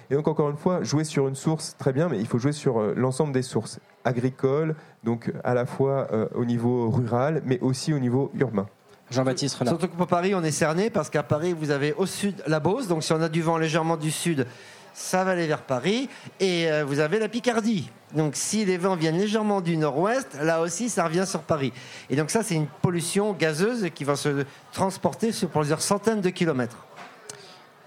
[0.10, 2.52] Et donc encore une fois, jouer sur une source, très bien, mais il faut jouer
[2.52, 7.60] sur euh, l'ensemble des sources agricoles, donc à la fois euh, au niveau rural, mais
[7.60, 8.68] aussi au niveau urbain.
[9.12, 9.74] Jean-Baptiste Renard.
[9.74, 12.60] Surtout que pour Paris, on est cerné parce qu'à Paris, vous avez au sud la
[12.60, 12.88] Beauce.
[12.88, 14.48] Donc, si on a du vent légèrement du sud,
[14.94, 16.10] ça va aller vers Paris.
[16.40, 17.90] Et euh, vous avez la Picardie.
[18.16, 21.74] Donc, si les vents viennent légèrement du nord-ouest, là aussi, ça revient sur Paris.
[22.10, 26.30] Et donc, ça, c'est une pollution gazeuse qui va se transporter sur plusieurs centaines de
[26.30, 26.78] kilomètres.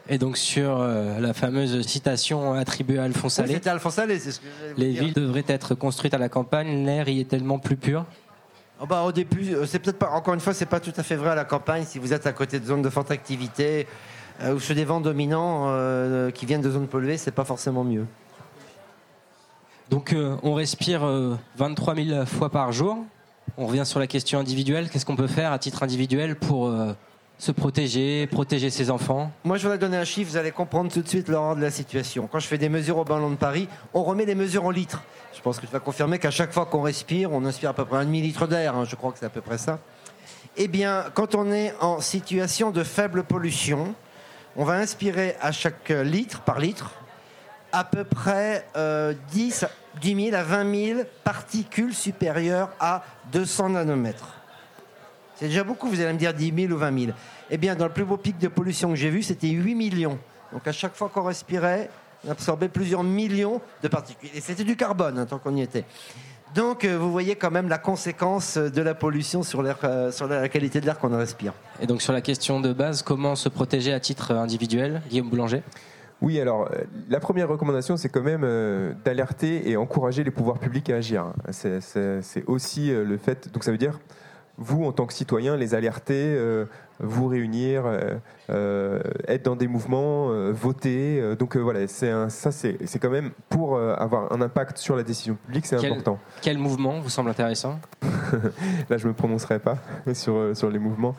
[0.08, 4.20] Et donc sur euh, la fameuse citation attribuée à Alphonse Oui, Allais, C'était Alphonse Allais,
[4.20, 4.44] ce que
[4.76, 5.02] les dire.
[5.02, 8.06] villes devraient être construites à la campagne, l'air y est tellement plus pur.
[8.80, 10.10] Oh bah, au début, euh, c'est peut-être pas.
[10.10, 11.84] Encore une fois, c'est pas tout à fait vrai à la campagne.
[11.84, 13.88] Si vous êtes à côté de zones de forte activité
[14.44, 18.06] ou sur des vents dominants euh, qui viennent de zones polluées, c'est pas forcément mieux.
[19.90, 22.98] Donc euh, on respire euh, 23 000 fois par jour.
[23.56, 24.90] On revient sur la question individuelle.
[24.90, 26.92] Qu'est-ce qu'on peut faire à titre individuel pour euh,
[27.38, 29.30] se protéger, protéger ses enfants?
[29.44, 31.70] Moi, je voudrais donner un chiffre, vous allez comprendre tout de suite l'horreur de la
[31.70, 32.28] situation.
[32.30, 35.04] Quand je fais des mesures au ballon de Paris, on remet les mesures en litres.
[35.34, 37.84] Je pense que tu vas confirmer qu'à chaque fois qu'on respire, on inspire à peu
[37.84, 38.74] près un demi-litre d'air.
[38.74, 39.78] hein, je crois que c'est à peu près ça.
[40.56, 43.94] Eh bien, quand on est en situation de faible pollution,
[44.56, 46.90] on va inspirer à chaque litre, par litre,
[47.72, 49.66] à peu près euh, 10,
[50.00, 54.34] 10 000 à 20 000 particules supérieures à 200 nanomètres.
[55.34, 57.12] C'est déjà beaucoup, vous allez me dire 10 000 ou 20 000.
[57.50, 60.18] Eh bien, dans le plus beau pic de pollution que j'ai vu, c'était 8 millions.
[60.52, 61.90] Donc à chaque fois qu'on respirait,
[62.26, 64.30] on absorbait plusieurs millions de particules.
[64.34, 65.84] Et c'était du carbone, hein, tant qu'on y était.
[66.56, 70.26] Donc euh, vous voyez quand même la conséquence de la pollution sur, l'air, euh, sur
[70.26, 71.52] la qualité de l'air qu'on respire.
[71.80, 75.62] Et donc sur la question de base, comment se protéger à titre individuel Guillaume Boulanger?
[76.22, 80.58] Oui, alors euh, la première recommandation, c'est quand même euh, d'alerter et encourager les pouvoirs
[80.58, 81.26] publics à agir.
[81.50, 84.00] C'est- C'est c'est aussi euh, le fait, donc ça veut dire,
[84.56, 86.64] vous en tant que citoyen, les alerter, euh,
[87.00, 88.14] vous réunir, euh,
[88.50, 91.22] euh, être dans des mouvements, euh, voter.
[91.38, 95.02] donc voilà, c'est un- ça c'est c'est quand même pour avoir un impact sur la
[95.02, 96.18] décision publique, c'est Quel- important.
[96.42, 97.78] Quel mouvement vous semble intéressant?
[98.90, 99.78] Là, je ne me prononcerai pas
[100.12, 101.14] sur, sur les mouvements.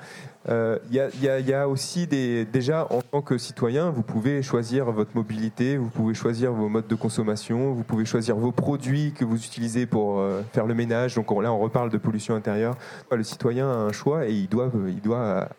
[0.49, 2.45] Euh, Il y, a, y y aussi des.
[2.45, 6.87] Déjà, en tant que citoyen, vous pouvez choisir votre mobilité, vous pouvez choisir vos modes
[6.87, 11.15] de consommation, vous pouvez choisir vos produits que vous utilisez pour euh, faire le ménage.
[11.15, 12.75] Donc on- là, on reparle de pollution intérieure.
[13.11, 15.49] Le citoyen a un choix et il doit, il doit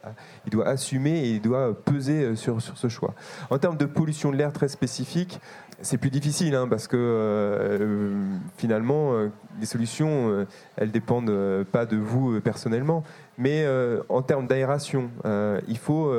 [0.47, 3.15] il doit assumer et il doit peser sur, sur ce choix.
[3.51, 5.41] En termes de pollution de l'air très spécifique,
[5.81, 8.17] c'est plus difficile hein, parce que
[8.57, 9.13] finalement,
[9.61, 10.45] les solutions,
[10.77, 13.05] elles dépendent pas de vous personnellement,
[13.37, 13.65] mais
[14.09, 15.11] en termes d'aération,
[15.69, 16.13] il faut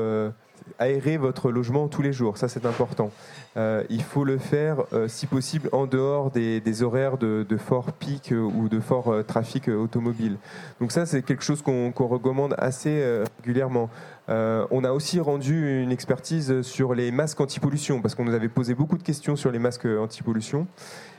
[0.79, 3.11] aérer votre logement tous les jours, ça c'est important.
[3.57, 8.31] Euh, il faut le faire, euh, si possible, en dehors des, horaires de, fort pic
[8.31, 10.37] euh, ou de fort trafic automobile.
[10.79, 13.03] Donc ça c'est quelque chose qu'on recommande assez
[13.37, 13.89] régulièrement.
[14.29, 18.73] on a aussi rendu une expertise sur les masques anti-pollution, parce qu'on nous avait posé
[18.73, 20.67] beaucoup de questions sur les masques anti-pollution,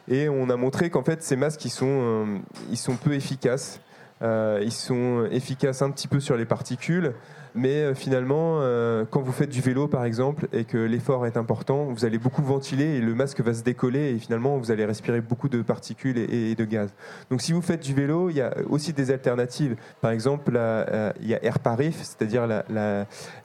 [0.09, 2.41] et on a montré qu'en fait ces masques ils sont,
[2.71, 3.81] ils sont peu efficaces.
[4.23, 7.13] ils sont efficaces un petit peu sur les particules,
[7.55, 11.37] mais euh, finalement, euh, quand vous faites du vélo par exemple et que l'effort est
[11.37, 14.85] important, vous allez beaucoup ventiler et le masque va se décoller et finalement vous allez
[14.85, 16.93] respirer beaucoup de particules et, de gaz.
[17.31, 19.77] Donc si vous faites du vélo, il y a aussi des alternatives.
[20.01, 22.47] Par exemple, euh, il y a AirParif, c'est-à-dire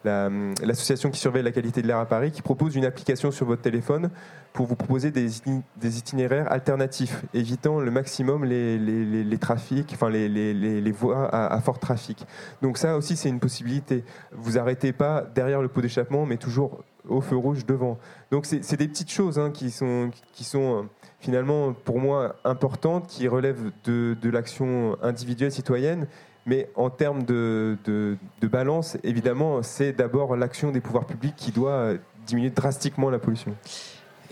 [0.04, 3.62] l'association qui surveille la qualité de l'air à Paris, qui propose une application sur votre
[3.62, 4.10] téléphone
[4.56, 5.42] pour vous proposer des,
[5.84, 12.26] itinéraires alternatifs, évitant le maximum les, trafics, enfin les, voies à, fort trafic.
[12.62, 13.95] Donc ça aussi, c'est une possibilité.
[14.32, 17.98] Vous arrêtez pas derrière le pot d'échappement, mais toujours au feu rouge devant.
[18.32, 20.12] Donc c'est des petites choses hein, qui sont,
[20.54, 20.82] euh,
[21.20, 26.08] finalement pour moi importantes, qui relèvent de, l'action individuelle citoyenne.
[26.48, 31.94] Mais en termes de, de balance, évidemment, c'est d'abord l'action des pouvoirs publics qui doit
[32.26, 33.56] diminuer drastiquement la pollution.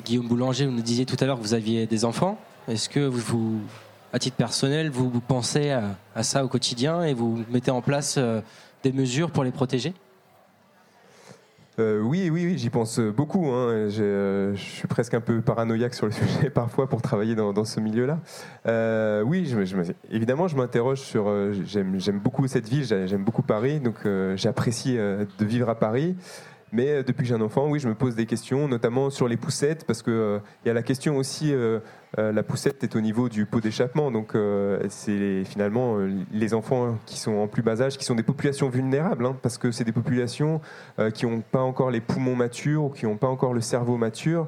[0.03, 2.38] Guillaume Boulanger, vous nous disiez tout à l'heure que vous aviez des enfants.
[2.68, 3.61] Est-ce que vous,
[4.11, 8.41] à titre personnel, vous, pensez à, ça au quotidien et vous mettez en place euh,
[8.84, 9.94] des mesures pour les protéger
[11.80, 13.48] euh, oui, oui, oui, j'y pense beaucoup.
[13.48, 13.70] Hein.
[13.72, 17.80] Euh, je suis presque un peu paranoïaque sur le sujet parfois pour travailler dans, ce
[17.80, 18.20] milieu-là.
[19.26, 19.52] oui,
[20.12, 21.34] évidemment, je m'interroge sur.
[21.66, 26.16] j'aime beaucoup cette ville, j'aime beaucoup Paris, donc j'apprécie de vivre à Paris.
[26.74, 29.28] Mais euh, depuis que j'ai un enfant, oui, je me pose des questions, notamment sur
[29.28, 31.80] les poussettes, parce qu'il euh, il y a la question aussi euh, euh,
[32.18, 36.97] la poussette est au niveau du pot d'échappement, donc euh, c'est finalement euh, les enfants
[37.05, 39.84] qui sont en plus bas âge, qui sont des populations vulnérables, hein, parce que c'est
[39.84, 40.61] des populations
[41.14, 44.47] qui n'ont pas encore les poumons matures ou qui n'ont pas encore le cerveau mature,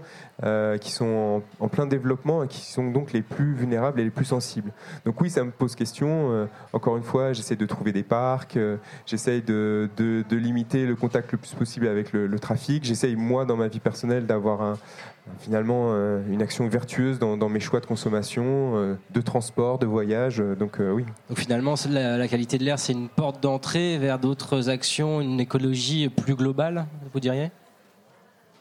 [0.79, 4.25] qui sont en, plein développement et qui sont donc les plus vulnérables et les plus
[4.25, 4.71] sensibles.
[5.05, 6.47] Donc oui, ça me pose question.
[6.73, 8.57] encore une fois, j'essaie de trouver des parcs,
[9.05, 9.89] j'essaie de,
[10.31, 13.79] limiter le contact le plus possible avec le, le trafic, j'essaye moi dans ma vie
[13.79, 14.77] personnelle d'avoir un,
[15.39, 18.43] finalement euh, une action vertueuse dans, mes choix de consommation,
[18.75, 20.39] euh, de transport, de voyage.
[20.39, 21.03] Euh, donc oui.
[21.29, 25.39] Donc finalement, la, la qualité de l'air, c'est une porte d'entrée vers d'autres actions, une
[25.39, 27.51] écologie plus globale, vous diriez?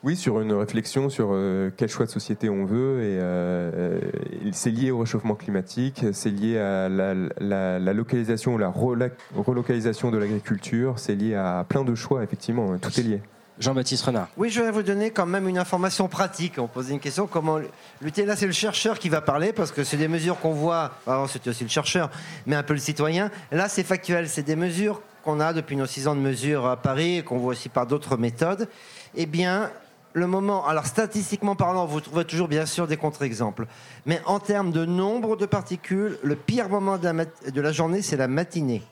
[0.03, 1.35] Oui, sur une réflexion sur
[1.79, 3.03] quel choix de société on veut.
[3.03, 10.19] Et c'est lié au réchauffement climatique, c'est lié à la, localisation ou la relocalisation de
[10.19, 12.77] l'agriculture, c'est lié à plein de choix, effectivement.
[12.77, 13.23] Tout est lié.
[13.59, 14.29] Jean-Baptiste Renard.
[14.37, 16.59] Oui, je vais vous donner quand même une information pratique.
[16.59, 17.59] On posait une question comment
[18.01, 18.25] lutter.
[18.25, 20.93] Là, c'est le chercheur qui va parler parce que c'est des mesures qu'on voit.
[21.07, 22.11] Alors, c'était aussi le chercheur,
[22.47, 23.31] mais un peu le citoyen.
[23.53, 24.29] Là, c'est factuel.
[24.29, 27.39] C'est des mesures qu'on a depuis nos six ans de mesures à Paris et qu'on
[27.39, 28.69] voit aussi par d'autres méthodes.
[29.15, 29.71] Eh bien,
[30.15, 30.67] le moment.
[30.67, 33.67] Alors, statistiquement parlant, vous trouvez toujours bien sûr des contre-exemples.
[34.05, 38.29] Mais en termes de nombre de particules, le pire moment de la journée, c'est la
[38.29, 38.83] matinée.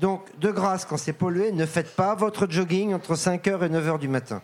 [0.00, 3.98] Donc, de grâce, quand c'est pollué, ne faites pas votre jogging entre 5h et 9h
[3.98, 4.40] du matin.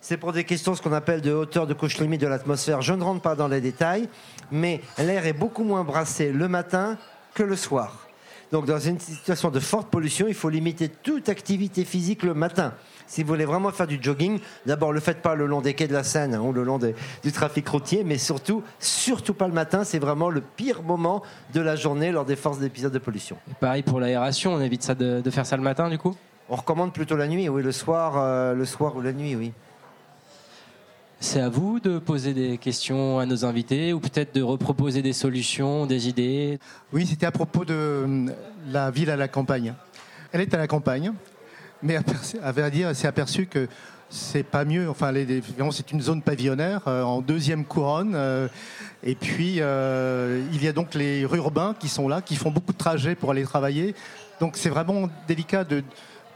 [0.00, 2.80] C'est pour des questions, ce qu'on appelle de hauteur de couche limite de l'atmosphère.
[2.80, 4.08] Je ne rentre pas dans les détails,
[4.50, 6.96] mais l'air est beaucoup moins brassé le matin
[7.34, 8.06] que le soir.
[8.52, 12.72] Donc, dans une situation de forte pollution, il faut limiter toute activité physique le matin.
[13.06, 15.74] Si vous voulez vraiment faire du jogging, d'abord, ne le faites pas le long des
[15.74, 19.46] quais de la Seine hein, ou le long du trafic routier, mais surtout, surtout pas
[19.46, 19.84] le matin.
[19.84, 23.36] C'est vraiment le pire moment de la journée lors des forces d'épisodes de pollution.
[23.60, 26.14] pareil pour l'aération, on évite ça de, faire ça le matin, du coup?
[26.48, 29.52] On recommande plutôt la nuit, oui, le soir, euh, le soir ou la nuit, oui.
[31.20, 35.14] C'est à vous de poser des questions à nos invités ou peut-être de reproposer des
[35.14, 36.58] solutions, des idées?
[36.92, 38.26] Oui, c'était à propos de euh,
[38.70, 39.74] la ville à la campagne.
[40.32, 41.14] Elle est à la campagne
[41.84, 41.98] mais
[42.42, 43.68] à vrai dire, s'est aperçu que
[44.08, 44.88] c'est pas mieux.
[44.88, 45.12] Enfin,
[45.70, 48.14] c'est une zone pavillonnaire euh, en deuxième couronne.
[48.14, 48.48] Euh,
[49.02, 52.72] et puis, euh, il y a donc les urbains qui sont là, qui font beaucoup
[52.72, 53.94] de trajets pour aller travailler.
[54.40, 55.82] Donc, c'est vraiment délicat de.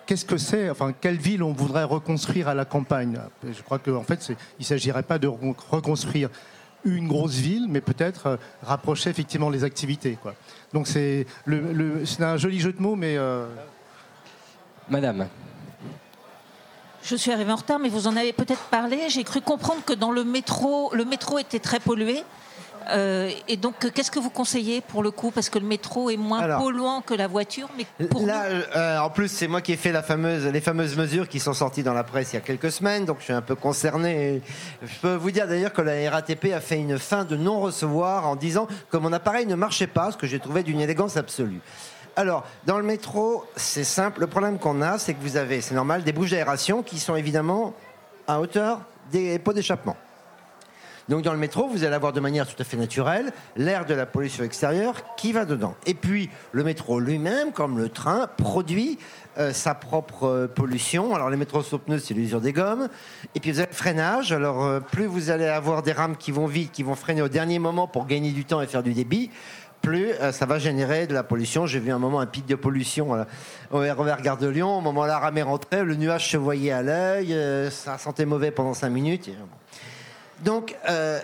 [0.06, 3.18] Qu'est-ce que c'est Enfin, quelle ville on voudrait reconstruire à la campagne?
[3.44, 6.30] Je crois qu'en fait, il ne s'agirait pas de reconstruire
[6.84, 10.16] une grosse ville, mais peut-être rapprocher effectivement les activités.
[10.72, 13.18] Donc, c'est le, un joli jeu de mots, mais.
[14.90, 15.28] Madame.
[17.02, 19.08] Je suis arrivée en retard, mais vous en avez peut-être parlé.
[19.08, 22.24] J'ai cru comprendre que dans le métro, le métro était très pollué.
[22.90, 25.30] Euh, et donc, qu'est-ce que vous conseillez pour le coup?
[25.30, 28.98] Parce que le métro est moins Alors, polluant que la voiture, mais pour Là, euh,
[28.98, 31.82] en plus, c'est moi qui ai fait la fameuse, les fameuses mesures qui sont sorties
[31.82, 34.40] dans la presse il y a quelques semaines, donc je suis un peu concerné.
[34.82, 38.36] Je peux vous dire d'ailleurs que la RATP a fait une fin de non-recevoir en
[38.36, 41.60] disant que mon appareil ne marchait pas, ce que j'ai trouvé d'une élégance absolue.
[42.18, 44.22] Alors, dans le métro, c'est simple.
[44.22, 47.14] Le problème qu'on a, c'est que vous avez, c'est normal, des bouches d'aération qui sont
[47.14, 47.74] évidemment
[48.26, 48.80] à hauteur
[49.12, 49.96] des pots d'échappement.
[51.08, 53.94] Donc dans le métro, vous allez avoir de manière tout à fait naturelle l'air de
[53.94, 55.74] la pollution extérieure qui va dedans.
[55.86, 58.98] Et puis le métro lui-même, comme le train, produit
[59.38, 61.14] euh, sa propre euh, pollution.
[61.14, 62.88] Alors les métros sont pneus, c'est l'usure des gommes.
[63.34, 64.32] Et puis vous avez le freinage.
[64.32, 67.28] Alors euh, plus vous allez avoir des rames qui vont vite, qui vont freiner au
[67.28, 69.30] dernier moment pour gagner du temps et faire du débit,
[69.80, 71.66] plus euh, ça va générer de la pollution.
[71.66, 73.24] J'ai vu un moment un pic de pollution euh,
[73.70, 74.78] au RER Gare de Lyon.
[74.78, 78.26] Au moment où la rame est le nuage se voyait à l'œil, euh, ça sentait
[78.26, 79.28] mauvais pendant cinq minutes.
[79.28, 79.46] Et, bon.
[80.44, 80.76] Donc,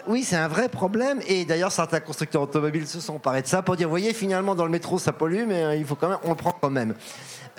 [0.09, 1.21] oui, c'est un vrai problème.
[1.29, 4.57] Et d'ailleurs, certains constructeurs automobiles se sont emparés de ça pour dire, vous voyez, finalement,
[4.57, 6.97] dans le métro, ça pollue, mais il faut quand même, on le prend quand même.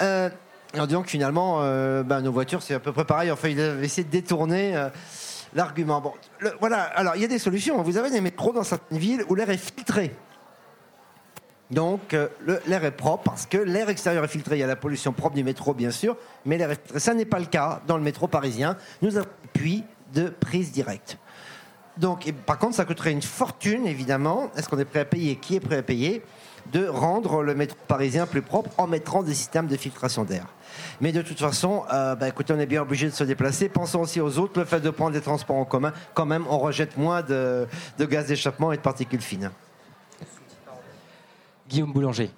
[0.02, 0.30] Euh,
[0.78, 1.62] en disant que finalement,
[2.04, 3.32] ben, nos voitures, c'est à peu près pareil.
[3.32, 4.76] Enfin, ils avaient essayé de détourner
[5.54, 6.02] l'argument.
[6.02, 6.12] Bon,
[6.60, 6.82] voilà.
[6.82, 7.82] Alors, il y a des solutions.
[7.82, 10.14] Vous avez des métros dans certaines villes où l'air est filtré.
[11.72, 12.28] Donc, euh,
[12.68, 14.58] l'air est propre parce que l'air extérieur est filtré.
[14.58, 16.76] Il y a la pollution propre du métro, bien sûr, mais l'air.
[16.98, 18.78] Ça n'est pas le cas dans le métro parisien.
[19.02, 21.18] Nous avons puits de prise directe.
[21.98, 24.52] Donc, par contre, ça coûterait une fortune, évidemment.
[24.56, 25.38] Est-ce qu'on est prêt à payer?
[25.38, 26.24] Qui est prêt à payer?
[26.72, 30.48] De rendre le métro parisien plus propre en mettant des systèmes de filtration d'air.
[31.00, 33.70] Mais de toute façon, euh, bah, écoutez, on est bien obligé de se déplacer.
[33.70, 34.60] Pensons aussi aux autres.
[34.60, 37.68] Le fait de prendre des transports en commun, quand même, on rejette moins de
[38.00, 39.52] gaz d'échappement et de particules fines.
[41.68, 42.30] Guillaume Boulanger.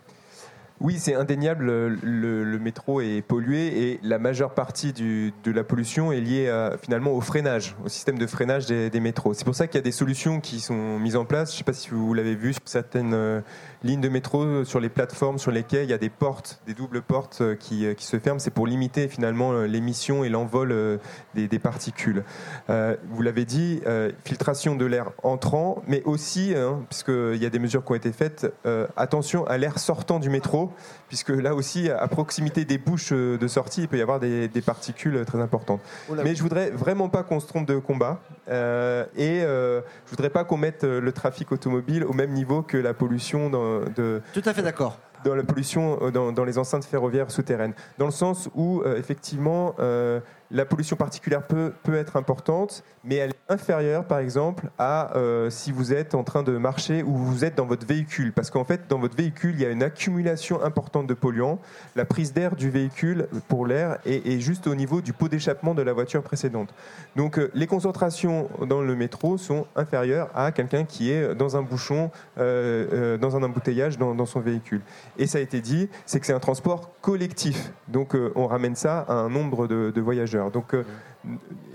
[0.80, 6.11] Oui, c'est indéniable, le, le métro est pollué et la majeure partie de la pollution
[6.11, 6.53] est liée
[6.84, 9.34] finalement au freinage, au système de freinage des, des métros.
[9.34, 11.49] C'est pour ça qu'il y a des solutions qui sont mises en place.
[11.49, 13.41] Je ne sais pas si vous l'avez vu sur certaines euh,
[13.84, 16.73] lignes de métro, sur les plateformes, sur les quais, il y a des portes, des
[16.73, 18.39] doubles portes euh, qui, euh, qui se ferment.
[18.39, 20.97] C'est pour limiter finalement euh, l'émission et l'envol euh,
[21.36, 22.23] des, des particules.
[22.69, 27.49] Euh, vous l'avez dit, euh, filtration de l'air entrant, mais aussi, hein, puisqu'il y a
[27.49, 30.71] des mesures qui ont été faites, euh, attention à l'air sortant du métro,
[31.07, 34.47] puisque là aussi, à proximité des bouches euh, de sortie, il peut y avoir des,
[34.47, 35.82] des particules très importantes.
[36.23, 40.30] Mais je voudrais vraiment pas qu'on se trompe de combat, euh, et euh, je voudrais
[40.30, 44.22] pas qu'on mette euh, le trafic automobile au même niveau que la pollution dans, de,
[44.34, 44.97] Tout à fait d'accord.
[45.24, 47.74] dans la pollution euh, dans, dans les enceintes ferroviaires souterraines.
[47.97, 50.20] Dans le sens où, euh, effectivement, euh,
[50.52, 55.50] la pollution particulière peut, peut être importante, mais elle est inférieure, par exemple, à euh,
[55.50, 58.32] si vous êtes en train de marcher ou vous êtes dans votre véhicule.
[58.34, 61.60] Parce qu'en fait, dans votre véhicule, il y a une accumulation importante de polluants.
[61.95, 65.82] La prise d'air du véhicule pour l'air est, juste au niveau du pot d'échappement de
[65.82, 66.74] la voiture précédente.
[67.16, 71.62] Donc, euh, les concentrations dans le métro sont inférieures à quelqu'un qui est dans un
[71.62, 74.82] bouchon, euh, dans un embouteillage dans, son véhicule.
[75.18, 77.72] Et ça a été dit, c'est que c'est un transport collectif.
[77.88, 80.37] Donc on ramène ça à un nombre de voyageurs.
[80.52, 80.84] Donc euh,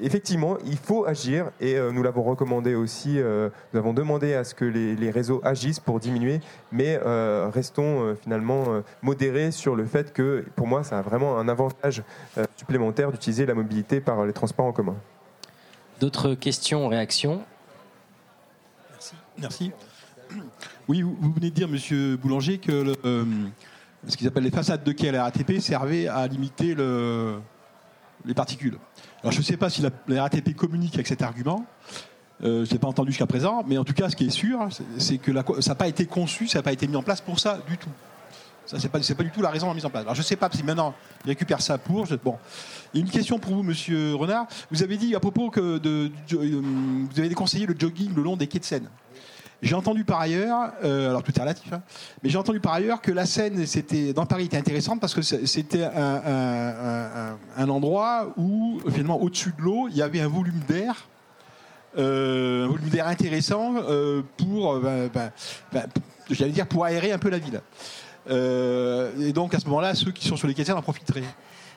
[0.01, 3.19] effectivement, il faut agir et euh, nous l'avons recommandé aussi.
[3.19, 6.41] euh, nous avons demandé à ce que les, les réseaux agissent pour diminuer,
[6.71, 11.03] mais euh, restons euh, finalement euh, modérés sur le fait que pour moi, ça a
[11.03, 12.03] vraiment un avantage
[12.39, 14.97] euh, supplémentaire d'utiliser la mobilité par les transports en commun.
[16.01, 17.43] D'autres questions, réactions?
[19.39, 19.73] Merci.
[20.89, 23.25] Oui, vous vous venez de dire, Monsieur Boulanger, que le, euh,
[24.09, 27.39] ce qu'ils appellent les façades de quai à la RATP servaient à limiter le-
[28.25, 28.79] les particules.
[29.23, 31.65] Alors je ne sais pas si la, RATP communique avec cet argument.
[32.43, 34.31] Euh, je ne l'ai pas entendu jusqu'à présent, mais en tout cas, ce qui est
[34.31, 34.69] sûr,
[34.99, 37.39] c'est- que ça n'a pas été conçu, ça n'a pas été mis en place pour
[37.39, 37.91] ça du tout.
[38.65, 40.03] Ça, c'est pas, du tout la raison de la mise en place.
[40.03, 40.95] Alors, je ne sais pas si maintenant
[41.25, 42.07] il récupère ça pour.
[42.07, 42.37] je- bon,
[42.95, 44.47] Et une question pour vous, Monsieur Renard.
[44.71, 46.61] Vous avez dit à propos que de, euh,
[47.11, 48.89] vous avez déconseillé le jogging le long des quais de Seine.
[49.63, 51.83] J'ai entendu par ailleurs, euh, alors tout est relatif, hein,
[52.21, 55.23] mais j'ai entendu par ailleurs que la Seine, c'était dans Paris, était intéressante parce que
[55.23, 61.07] c'était un, endroit où finalement au-dessus de l'eau, il y avait un volume d'air,
[61.97, 65.31] euh, un volume d'air intéressant euh, pour, ben, ben,
[65.73, 65.87] ben,
[66.29, 67.61] j'allais dire pour aérer un peu la ville.
[68.29, 71.23] Et donc à ce moment-là, ceux qui sont sur les quais en profiteraient.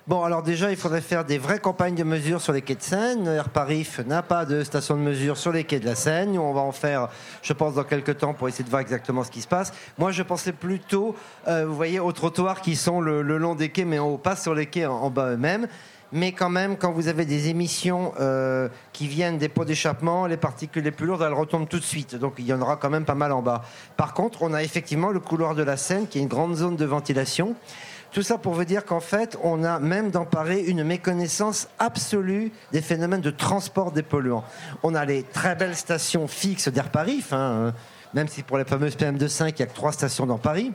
[0.08, 2.82] Bon, alors déjà, il faudrait faire des vraies campagnes de mesure sur les quais de
[2.84, 3.26] Seine.
[3.26, 6.38] Air Paris n'a pas de station de mesure sur les quais de la Seine.
[6.38, 7.10] On va en faire,
[7.42, 9.74] je pense, dans quelques temps pour essayer de voir exactement ce qui se passe.
[9.98, 11.16] Moi, je pensais plutôt,
[11.48, 14.18] euh, vous voyez, aux trottoirs qui sont le, le long des quais, mais en haut,
[14.20, 15.68] pas sur les quais en, en bas eux-mêmes.
[16.12, 20.38] Mais quand même, quand vous avez des émissions euh, qui viennent des pots d'échappement, les
[20.38, 22.16] particules les plus lourdes, elles retombent tout de suite.
[22.16, 23.64] Donc il y en aura quand même pas mal en bas.
[23.98, 26.76] Par contre, on a effectivement le couloir de la Seine, qui est une grande zone
[26.76, 27.56] de ventilation.
[28.16, 32.54] Tout ça pour vous dire qu'en fait, on a même dans Paris une méconnaissance absolue
[32.72, 34.46] des phénomènes de transport des polluants.
[34.84, 37.72] On a les très belles stations fixes d'Air Paris, enfin, euh,
[38.14, 40.72] même si pour les fameuses PM2.5, il n'y a que trois stations dans Paris.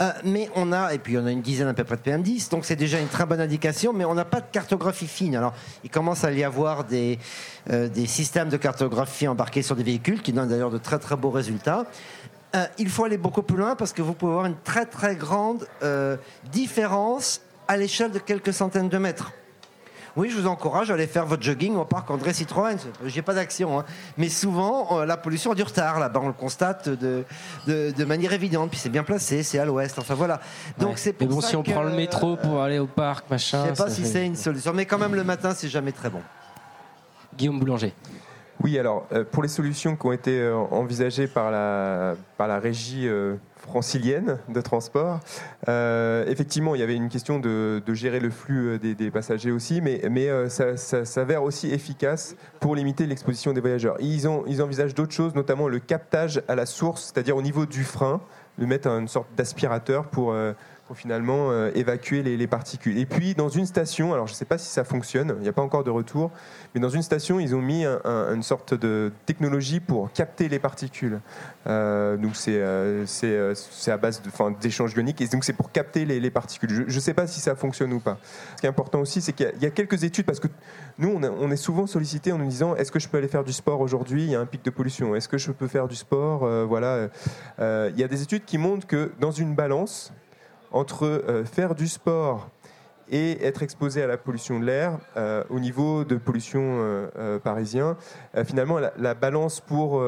[0.00, 2.50] Euh, mais on a, et puis on a une dizaine à peu près de PM10,
[2.50, 5.36] donc c'est déjà une très bonne indication, mais on n'a pas de cartographie fine.
[5.36, 5.52] Alors,
[5.84, 7.18] il commence à y avoir des,
[7.68, 11.16] euh, des systèmes de cartographie embarqués sur des véhicules qui donnent d'ailleurs de très très
[11.16, 11.84] beaux résultats.
[12.54, 15.16] Euh, il faut aller beaucoup plus loin parce que vous pouvez avoir une très très
[15.16, 16.16] grande euh,
[16.52, 19.32] différence à l'échelle de quelques centaines de mètres.
[20.16, 22.76] Oui, je vous encourage à aller faire votre jogging au parc André Citroën.
[23.06, 23.84] J'ai pas d'action, hein.
[24.16, 25.98] mais souvent euh, la pollution a du retard.
[25.98, 27.24] Là-bas, on le constate de,
[27.66, 28.70] de, de manière évidente.
[28.70, 29.98] Puis c'est bien placé, c'est à l'ouest.
[29.98, 30.38] Enfin voilà.
[30.78, 30.94] Donc Ouais.
[30.98, 33.28] c'est pour Mais bon, ça si on que, prend le métro pour aller au parc,
[33.28, 33.64] machin.
[33.70, 35.90] Je sais pas si fait- c'est une solution, mais quand même le matin, c'est jamais
[35.90, 36.20] très bon.
[37.36, 37.92] Guillaume Boulanger.
[38.62, 42.58] Oui, alors euh, pour les solutions qui ont été euh, envisagées par la, par la
[42.58, 45.20] régie euh, francilienne de transport,
[45.66, 49.80] effectivement, il y avait une question de, de gérer le flux des, des passagers aussi,
[49.80, 53.96] mais, mais ça, s'avère aussi efficace pour limiter l'exposition des voyageurs.
[54.00, 57.64] Ils, ont, ils envisagent d'autres choses, notamment le captage à la source, c'est-à-dire au niveau
[57.64, 58.20] du frein,
[58.58, 60.36] de mettre une sorte d'aspirateur pour,
[60.86, 62.98] pour finalement euh, évacuer les, les particules.
[62.98, 65.48] Et puis dans une station, alors je ne sais pas si ça fonctionne, il n'y
[65.48, 66.30] a pas encore de retour,
[66.74, 70.48] mais dans une station, ils ont mis un- un- une sorte de technologie pour capter
[70.48, 71.20] les particules.
[71.66, 74.20] Euh, donc c'est euh, c'est, à base
[74.60, 76.84] d'échanges ioniques, et donc c'est pour capter les, les particules.
[76.86, 78.18] Je ne sais pas si ça fonctionne ou pas.
[78.56, 80.48] Ce qui est important aussi, c'est qu'il y a- quelques études, parce que
[80.98, 83.44] nous, on, on est souvent sollicité en nous disant, est-ce que je peux aller faire
[83.44, 84.24] du sport aujourd'hui?
[84.24, 85.16] Il y a un pic de pollution.
[85.16, 86.46] Est-ce que je peux faire du sport?
[86.66, 87.08] Voilà.
[87.58, 90.12] Il y a des études qui montrent que dans une balance
[90.74, 92.50] entre euh, faire du sport
[93.10, 97.38] et être exposé à la pollution de l'air euh, au niveau de pollution euh, euh,
[97.38, 97.96] parisien,
[98.44, 100.02] finalement la, la balance pour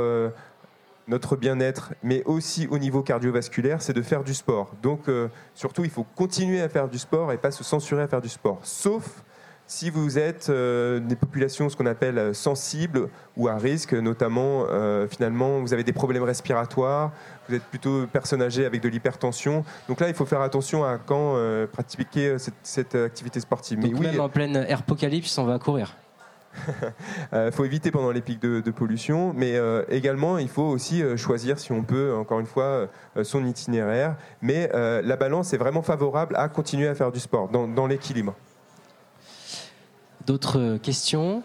[1.09, 4.73] notre bien-être, mais aussi au niveau cardiovasculaire, c'est de faire du sport.
[4.83, 5.03] Donc
[5.55, 8.29] surtout, il faut continuer à faire du sport et pas se censurer à faire du
[8.29, 8.59] sport.
[8.65, 9.23] Sauf
[9.67, 14.65] si vous êtes euh, des populations, ce qu'on appelle euh, sensibles ou à risque, notamment
[14.69, 17.13] euh, finalement vous avez des problèmes respiratoires,
[17.49, 19.65] vous êtes plutôt personne âgée avec de l'hypertension.
[19.89, 23.81] Donc là, il faut faire attention à quand euh, pratiquer cette, cette activité sportive.
[23.81, 25.97] Donc Mais oui, même en pleine apocalypse, on va courir.
[27.33, 31.03] il faut éviter pendant les pics de, de pollution, mais euh, également il faut aussi
[31.17, 32.89] choisir, si on peut, encore une fois,
[33.25, 34.17] son itinéraire.
[34.41, 37.87] Mais euh, la balance est vraiment favorable à continuer à faire du sport dans, dans
[37.87, 38.35] l'équilibre.
[40.27, 41.43] D'autres questions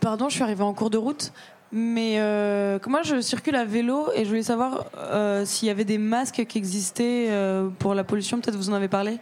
[0.00, 1.32] Pardon, je suis arrivée en cours de route.
[1.72, 5.84] Mais euh, moi, je circule à vélo et je voulais savoir euh, s'il y avait
[5.84, 8.40] des masques qui existaient euh, pour la pollution.
[8.40, 9.18] Peut-être vous en avez parlé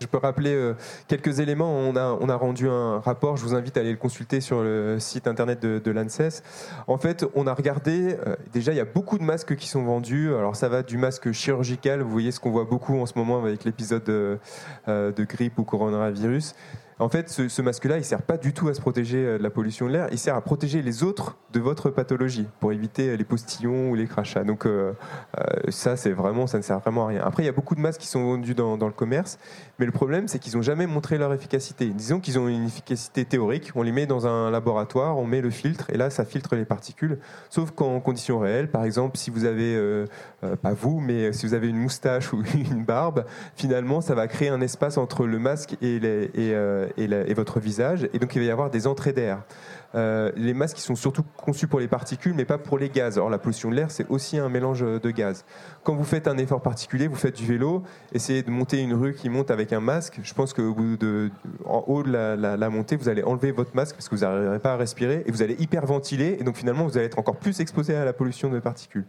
[0.00, 0.72] Je peux rappeler
[1.08, 1.70] quelques éléments.
[1.70, 4.62] On a, on a rendu un rapport, je vous invite à aller le consulter sur
[4.62, 6.42] le site internet de, de l'ANSES.
[6.86, 8.16] En fait, on a regardé,
[8.52, 10.34] déjà il y a beaucoup de masques qui sont vendus.
[10.34, 13.38] Alors ça va du masque chirurgical, vous voyez ce qu'on voit beaucoup en ce moment
[13.38, 14.38] avec l'épisode de,
[14.86, 16.54] de grippe ou coronavirus.
[17.00, 19.50] En fait, ce, masque-là, il sert pas du tout à se protéger euh, de la
[19.50, 23.16] pollution de l'air, il sert à protéger les autres de votre pathologie, pour éviter euh,
[23.16, 24.42] les postillons ou les crachats.
[24.42, 24.92] Donc euh,
[25.68, 27.22] ça, c'est vraiment, ça ne sert vraiment à rien.
[27.24, 29.38] Après, il y a beaucoup de masques qui sont vendus dans, le commerce,
[29.78, 31.86] mais le problème, c'est qu'ils n'ont jamais montré leur efficacité.
[31.86, 35.50] Disons qu'ils ont une efficacité théorique, on les met dans un laboratoire, on met le
[35.50, 37.18] filtre, et là, ça filtre les particules.
[37.48, 40.04] Sauf qu'en conditions réelles, par exemple, si vous avez,
[40.62, 43.24] pas vous, mais si vous avez une moustache ou une barbe,
[43.54, 48.18] finalement, ça va créer un espace entre le masque et, les- et votre visage, et
[48.18, 49.42] donc il va y avoir des entrées d'air.
[49.94, 53.16] Euh, les masques sont surtout conçus pour les particules, mais pas pour les gaz.
[53.16, 55.44] Or, la pollution de l'air, c'est aussi un mélange de gaz.
[55.82, 57.82] Quand vous faites un effort particulier, vous faites du vélo,
[58.12, 60.20] essayez de monter une rue qui monte avec un masque.
[60.22, 61.30] Je pense qu'au bout de,
[61.64, 64.74] en haut de la, montée, vous allez enlever votre masque parce que vous n'arriverez pas
[64.74, 67.94] à respirer et vous allez hyperventiler et donc finalement vous allez être encore plus exposé
[67.94, 69.06] à la pollution de particules.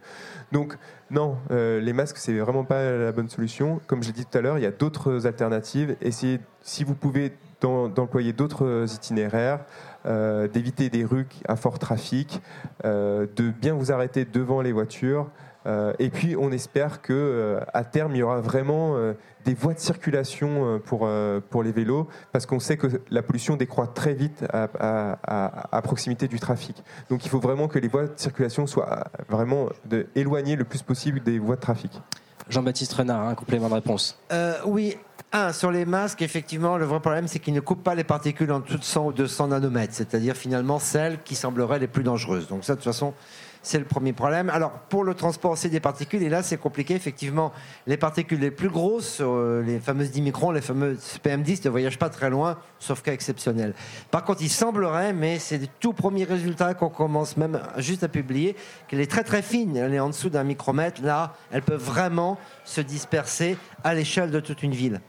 [0.50, 0.76] Donc
[1.10, 3.80] non, euh, les masques c'est vraiment pas la bonne solution.
[3.86, 5.96] Comme j'ai dit tout à l'heure, il y a d'autres alternatives.
[6.00, 9.60] Essayez, si vous pouvez, d'employer d'autres itinéraires,
[10.06, 12.40] euh, d'éviter des rues à fort trafic,
[12.84, 15.28] euh, de bien vous arrêter devant les voitures.
[15.66, 19.12] Euh, et puis, on espère que euh, à terme, il y aura vraiment euh,
[19.44, 23.20] des voies de circulation euh, pour, euh, pour les vélos, parce qu'on sait que la
[23.22, 26.82] pollution décroît très vite à, à- à- à proximité du trafic.
[27.10, 30.80] Donc, il faut vraiment que les voies de circulation soient vraiment de, éloignées le plus
[30.82, 32.00] possible des voies de trafic.
[32.48, 34.18] Jean-Baptiste Renard, un complément de réponse.
[34.32, 34.96] Euh, oui,
[35.32, 38.50] un, sur les masques, effectivement, le vrai problème, c'est qu'ils ne coupent pas les particules
[38.50, 42.48] en dessous de 100 ou 200 nanomètres, c'est-à-dire finalement celles qui sembleraient les plus dangereuses.
[42.48, 43.14] Donc ça, de toute façon,
[43.62, 44.50] c'est le premier problème.
[44.50, 47.52] Alors, pour le transport aussi des particules, et là, c'est compliqué, effectivement,
[47.86, 51.98] les particules les plus grosses, euh, les fameuses 10 microns, les fameuses PM10, ne voyagent
[51.98, 53.74] pas très loin, sauf cas exceptionnel.
[54.10, 58.08] Par contre, il semblerait, mais c'est les tout premiers résultats qu'on commence même juste à
[58.08, 58.56] publier,
[58.88, 62.38] qu'elle est très très fine, elle est en dessous d'un micromètre, là, elle peut vraiment
[62.64, 65.00] se disperser à l'échelle de toute une ville.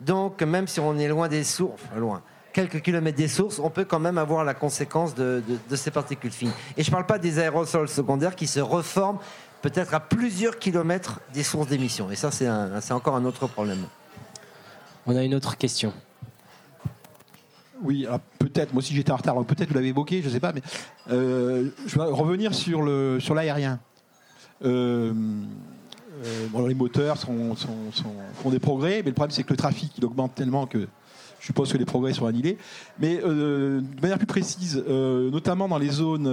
[0.00, 2.22] Donc, même si on est loin des sources, enfin, loin,
[2.52, 5.90] quelques kilomètres des sources, on peut quand même avoir la conséquence de, de- de ces
[5.90, 6.52] particules fines.
[6.76, 9.18] Et je ne parle pas des aérosols secondaires qui se reforment
[9.62, 12.10] peut-être à plusieurs kilomètres des sources d'émission.
[12.10, 13.84] Et ça, c'est encore un autre problème.
[15.06, 15.92] On a une autre question.
[17.82, 20.40] Oui, alors peut-être, moi aussi j'étais en retard, peut-être vous l'avez évoqué, je ne sais
[20.40, 20.60] pas, mais
[21.10, 22.82] euh, je vais revenir sur
[23.34, 23.80] l'aérien.
[24.64, 25.14] Euh,
[26.20, 27.54] euh, les moteurs sont,
[28.34, 30.86] font des progrès, mais le problème c'est que le trafic augmente tellement que
[31.40, 32.58] je suppose que les progrès sont annihilés.
[32.98, 36.26] Mais euh, de manière plus précise, euh, notamment dans les zones,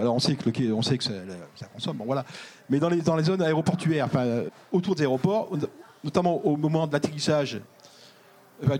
[0.00, 1.12] alors on sait que, on sait que ça,
[1.74, 2.24] consomme, bon, voilà,
[2.70, 5.50] mais dans les, dans les zones aéroportuaires, enfin, autour des aéroports,
[6.04, 7.60] notamment au moment de l'atterrissage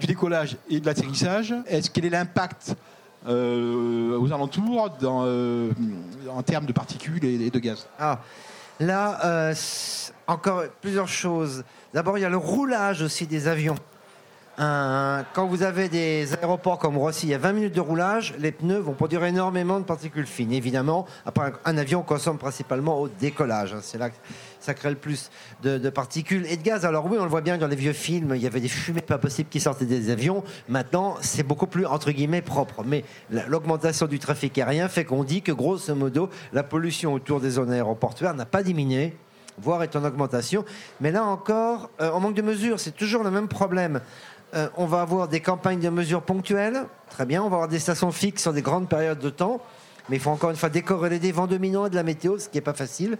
[0.01, 2.77] du décollage et de l'atterrissage, est-ce quel est l'impact
[3.27, 7.89] aux alentours en termes de particules et, et de gaz?
[7.99, 8.21] Ah,
[8.81, 9.55] là, euh,
[10.27, 11.65] encore plusieurs choses.
[11.95, 13.77] D'abord, il y a le roulage aussi des avions.
[14.59, 18.35] Un- quand vous avez des aéroports comme Roissy, il y a 20 minutes de roulage,
[18.39, 20.53] les pneus vont produire énormément de particules fines.
[20.53, 23.75] Évidemment, après, un, avion consomme principalement au décollage.
[23.75, 23.81] hein.
[23.83, 24.15] C'est là que
[24.61, 25.31] ça crée le plus
[25.63, 26.87] de, particules et de gaz.
[26.87, 29.03] Alors oui, on le voit bien dans les vieux films, il y avait des fumées
[29.03, 30.43] pas possibles qui sortaient des avions.
[30.71, 32.83] Maintenant, c'est beaucoup plus, entre guillemets, propre.
[32.83, 37.41] Mais la- l'augmentation du trafic aérien fait qu'on dit que, grosso modo, la pollution autour
[37.41, 39.15] des zones aéroportuaires n'a pas diminué
[39.59, 40.67] voire est en augmentation.
[41.01, 42.79] Mais là encore, euh, on manque de mesures.
[42.79, 44.03] C'est toujours le même problème.
[44.57, 46.85] Euh, on va avoir des campagnes de mesures ponctuelles.
[47.11, 47.43] Très bien.
[47.43, 49.61] On va avoir des stations fixes sur des grandes périodes de temps.
[50.09, 52.49] Mais il faut encore une fois décorréler des vents dominants et de la météo, ce
[52.49, 53.19] qui n'est pas facile.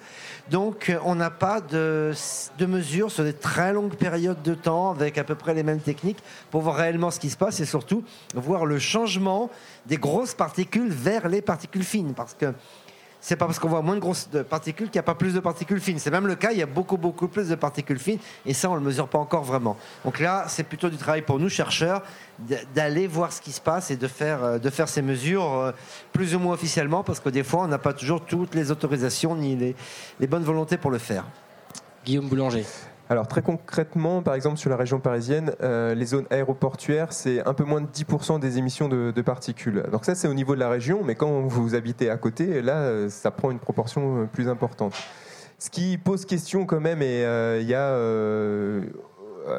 [0.51, 2.13] Donc, euh, on n'a pas de,
[2.59, 5.81] de mesures sur des très longues périodes de temps avec à peu près les mêmes
[5.81, 9.51] techniques pour voir réellement ce qui se passe et surtout voir le changement
[9.87, 12.15] des grosses particules vers les particules fines.
[12.15, 12.55] Parce que
[13.27, 15.41] c'est pas parce qu'on voit moins de grosses particules qu'il n'y a pas plus de
[15.41, 15.99] particules fines.
[15.99, 18.71] C'est même le cas, il y a beaucoup, beaucoup plus de particules fines, et ça,
[18.71, 19.77] on ne le mesure pas encore vraiment.
[20.05, 22.03] Donc là, c'est plutôt du travail pour nous, chercheurs,
[22.73, 25.73] d'aller voir ce qui se passe et de faire, euh, de faire ces mesures euh,
[26.13, 29.35] plus ou moins officiellement, parce que des fois, on n'a pas toujours toutes les autorisations
[29.35, 29.75] ni
[30.21, 31.25] les bonnes volontés pour le faire.
[32.05, 32.65] Guillaume Boulanger.
[33.09, 37.55] Alors très concrètement, par exemple sur la région parisienne, euh, les zones aéroportuaires, c'est un
[37.55, 39.85] peu moins de 10% des émissions de, particules.
[39.93, 42.79] Donc ça c'est au niveau de la région, mais quand vous habitez à côté, là
[42.79, 44.95] euh, ça prend une proportion euh, plus importante.
[45.59, 47.23] Ce qui pose question quand même, et
[47.61, 47.97] il y a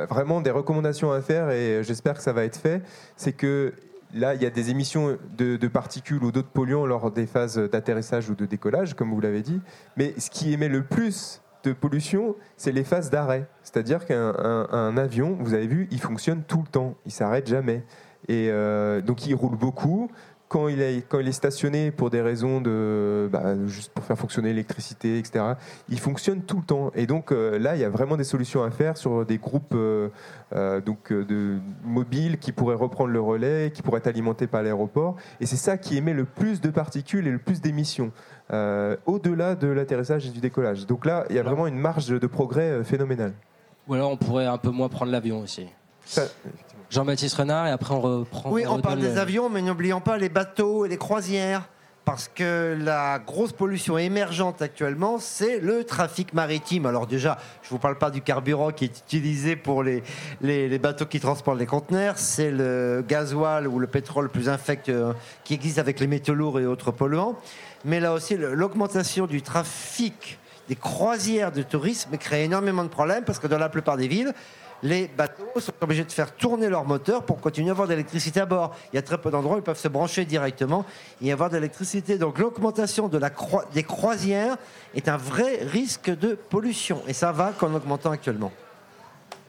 [0.07, 2.81] vraiment des recommandations à faire, et j'espère que ça va être fait,
[3.15, 3.73] c'est que
[4.13, 7.57] Là, il y a des émissions de, de particules ou d'autres polluants lors des phases
[7.57, 9.59] d'atterrissage ou de décollage, comme vous l'avez dit.
[9.97, 11.41] Mais ce qui émet le plus
[11.73, 13.47] pollution, c'est les phases d'arrêt.
[13.63, 17.47] C'est-à-dire qu'un un- un avion, vous avez vu, il fonctionne tout le temps, il s'arrête
[17.47, 17.83] jamais.
[18.27, 20.09] Et euh, donc il roule beaucoup.
[20.49, 24.17] Quand il, est, quand il est stationné pour des raisons de bah, juste pour faire
[24.17, 25.43] fonctionner l'électricité, etc.,
[25.89, 26.91] il fonctionne tout le temps.
[26.95, 29.73] Et donc euh, là, il y a vraiment des solutions à faire sur des groupes
[29.73, 30.07] euh,
[30.55, 35.17] euh, donc de mobiles qui pourraient reprendre le relais, qui pourraient être alimentés par l'aéroport.
[35.41, 38.13] Et c'est ça qui émet le plus de particules et le plus d'émissions,
[39.05, 40.85] au-delà de l'atterrissage et du décollage.
[40.85, 43.33] Donc là, il y a vraiment une marge de, progrès phénoménale.
[43.87, 45.67] Ou alors on pourrait un peu moins prendre l'avion aussi.
[46.89, 48.51] Jean-Baptiste Renard et après on reprend.
[48.51, 51.67] Oui, on parle des le- avions, mais n'oublions pas les bateaux et les croisières.
[52.05, 56.85] Parce que la grosse pollution émergente actuellement, c'est le trafic maritime.
[56.85, 60.01] Alors déjà, je ne vous parle pas du carburant qui est utilisé pour les,
[60.39, 62.17] les, les bateaux qui transportent les conteneurs.
[62.17, 65.11] C'est le gasoil ou le pétrole plus infect euh,
[65.43, 67.35] qui existe avec les métaux lourds et autres polluants.
[67.83, 73.39] Mais là aussi, l'augmentation du trafic des croisières de tourisme crée énormément de problèmes parce
[73.39, 74.33] que dans la plupart des villes,
[74.83, 78.39] les bateaux sont obligés de faire tourner leur moteur pour continuer à avoir de l'électricité
[78.39, 78.75] à bord.
[78.91, 80.85] Il y a très peu d'endroits où ils peuvent se brancher directement
[81.21, 82.17] et avoir de l'électricité.
[82.17, 83.31] Donc l'augmentation de la
[83.73, 84.57] des croisières
[84.95, 87.01] est un vrai risque de pollution.
[87.07, 88.51] Et ça va qu'en augmentant actuellement.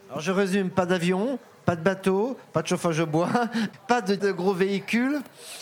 [0.09, 3.29] Alors je résume, pas d'avion, pas de bateau, pas de chauffage au bois,
[3.87, 5.19] pas de, de gros véhicules,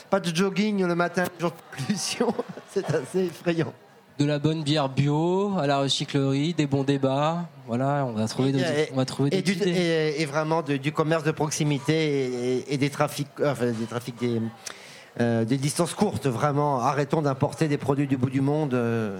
[0.09, 2.33] pas de jogging le matin, jour de pollution.
[2.71, 3.73] C'est assez effrayant.
[4.19, 7.45] De la bonne bière bio à la recyclerie, des bons débats.
[7.67, 9.69] Voilà, on va trouver, des, Et- on va trouver des et, du- idées.
[9.69, 14.19] et- et vraiment de- du commerce de proximité et, des trafics, euh, enfin, des trafics
[14.19, 14.41] des,
[15.21, 16.25] euh, des distances courtes.
[16.25, 18.73] Vraiment, arrêtons d'importer des produits du bout du monde.
[18.73, 19.19] euh.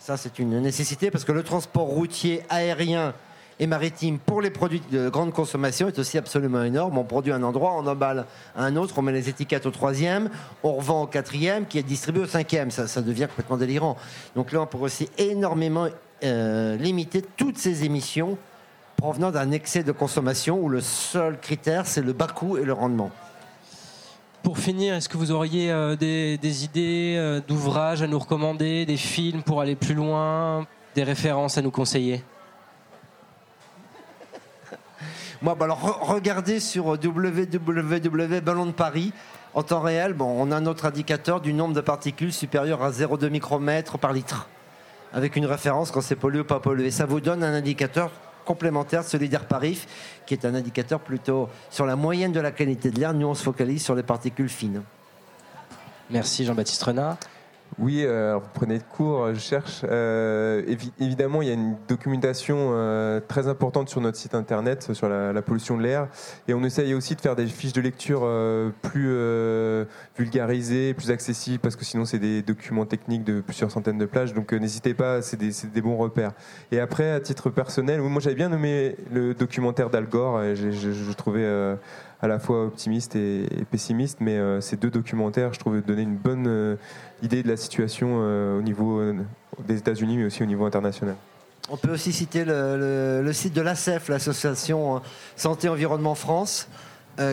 [0.00, 3.12] ça, c'est une nécessité parce que le transport routier, aérien
[3.60, 6.96] et maritime pour les produits de grande consommation est aussi absolument énorme.
[6.98, 10.30] On produit un endroit, on emballe un autre, on met les étiquettes au troisième,
[10.62, 12.70] on revend au quatrième, qui est distribué au cinquième.
[12.70, 13.96] Ça, ça devient complètement délirant.
[14.36, 15.88] Donc là, on pourrait aussi énormément
[16.22, 18.38] euh, limiter toutes ces émissions
[18.96, 22.72] provenant d'un excès de consommation où le seul critère, c'est le bas coût et le
[22.72, 23.10] rendement.
[24.42, 28.86] Pour finir, est-ce que vous auriez euh, des, des idées euh, d'ouvrages à nous recommander,
[28.86, 32.22] des films pour aller plus loin, des références à nous conseiller?
[35.40, 35.54] Bah,
[36.00, 39.12] regardez sur www Ballon de Paris.
[39.54, 43.30] En temps réel, on a un autre indicateur du nombre de particules supérieur à 0,2
[43.30, 44.48] micromètres par litre,
[45.12, 46.90] avec une référence quand c'est pollué ou pas pollué.
[46.90, 48.10] Ça vous donne un indicateur
[48.44, 49.86] complémentaire solidaire Parif,
[50.26, 53.14] qui est un indicateur plutôt sur la moyenne de la qualité de l'air.
[53.14, 54.82] Nous, on se focalise sur les particules fines.
[56.10, 57.16] Merci Jean-Baptiste Renard.
[57.78, 59.82] Oui, euh, vous prenez de cours, je cherche.
[59.88, 60.62] Euh,
[60.98, 65.42] évidemment, il y a une documentation euh, très importante sur notre site internet sur la,
[65.42, 66.08] pollution de l'air.
[66.48, 68.26] Et on essaye aussi de faire des fiches de lecture
[68.82, 69.14] plus
[70.16, 74.34] vulgarisées, plus accessibles, parce que sinon, c'est des documents techniques de plusieurs centaines de plages.
[74.34, 76.32] Donc, n'hésitez pas, c'est des, des, bons repères.
[76.72, 80.42] Et après, à titre personnel, moi, j'avais bien nommé le documentaire d'Al Gore.
[80.54, 81.46] Je, je, je trouvais
[82.20, 86.16] à la fois optimiste et, pessimiste, mais euh, ces deux documentaires, je trouve, donnaient une
[86.16, 86.76] bonne euh,
[87.22, 89.00] idée de la situation euh, au niveau
[89.66, 91.16] des États-Unis, mais aussi au niveau international.
[91.70, 95.02] On peut aussi citer le, site de l'ACEF, l'association
[95.36, 96.68] Santé Environnement France,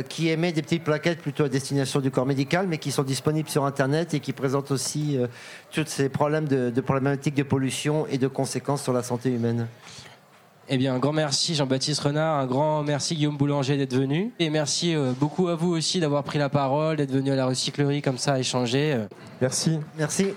[0.09, 3.47] qui émet des petites plaquettes plutôt à destination du corps médical, mais qui sont disponibles
[3.47, 5.19] sur Internet et qui présentent aussi
[5.71, 9.67] tous ces problèmes de, de problématiques de pollution et de conséquences sur la santé humaine.
[10.67, 14.33] Eh bien, un grand merci Jean-Baptiste Renard, un grand merci Guillaume Boulanger d'être venu.
[14.39, 17.45] Et merci euh, beaucoup à vous aussi d'avoir pris la parole, d'être venu à la
[17.45, 19.05] recyclerie comme ça, échanger.
[19.41, 19.79] Merci.
[19.97, 20.27] Merci.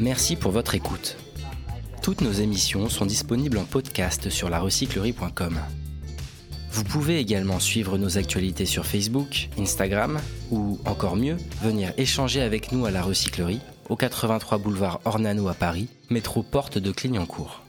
[0.00, 1.18] Merci pour votre écoute.
[2.02, 5.58] Toutes nos émissions sont disponibles en podcast sur larecyclerie.com.
[6.72, 12.72] Vous pouvez également suivre nos actualités sur Facebook, Instagram ou encore mieux, venir échanger avec
[12.72, 17.62] nous à la recyclerie au 83 boulevard Ornano à Paris, métro porte de Clignancourt.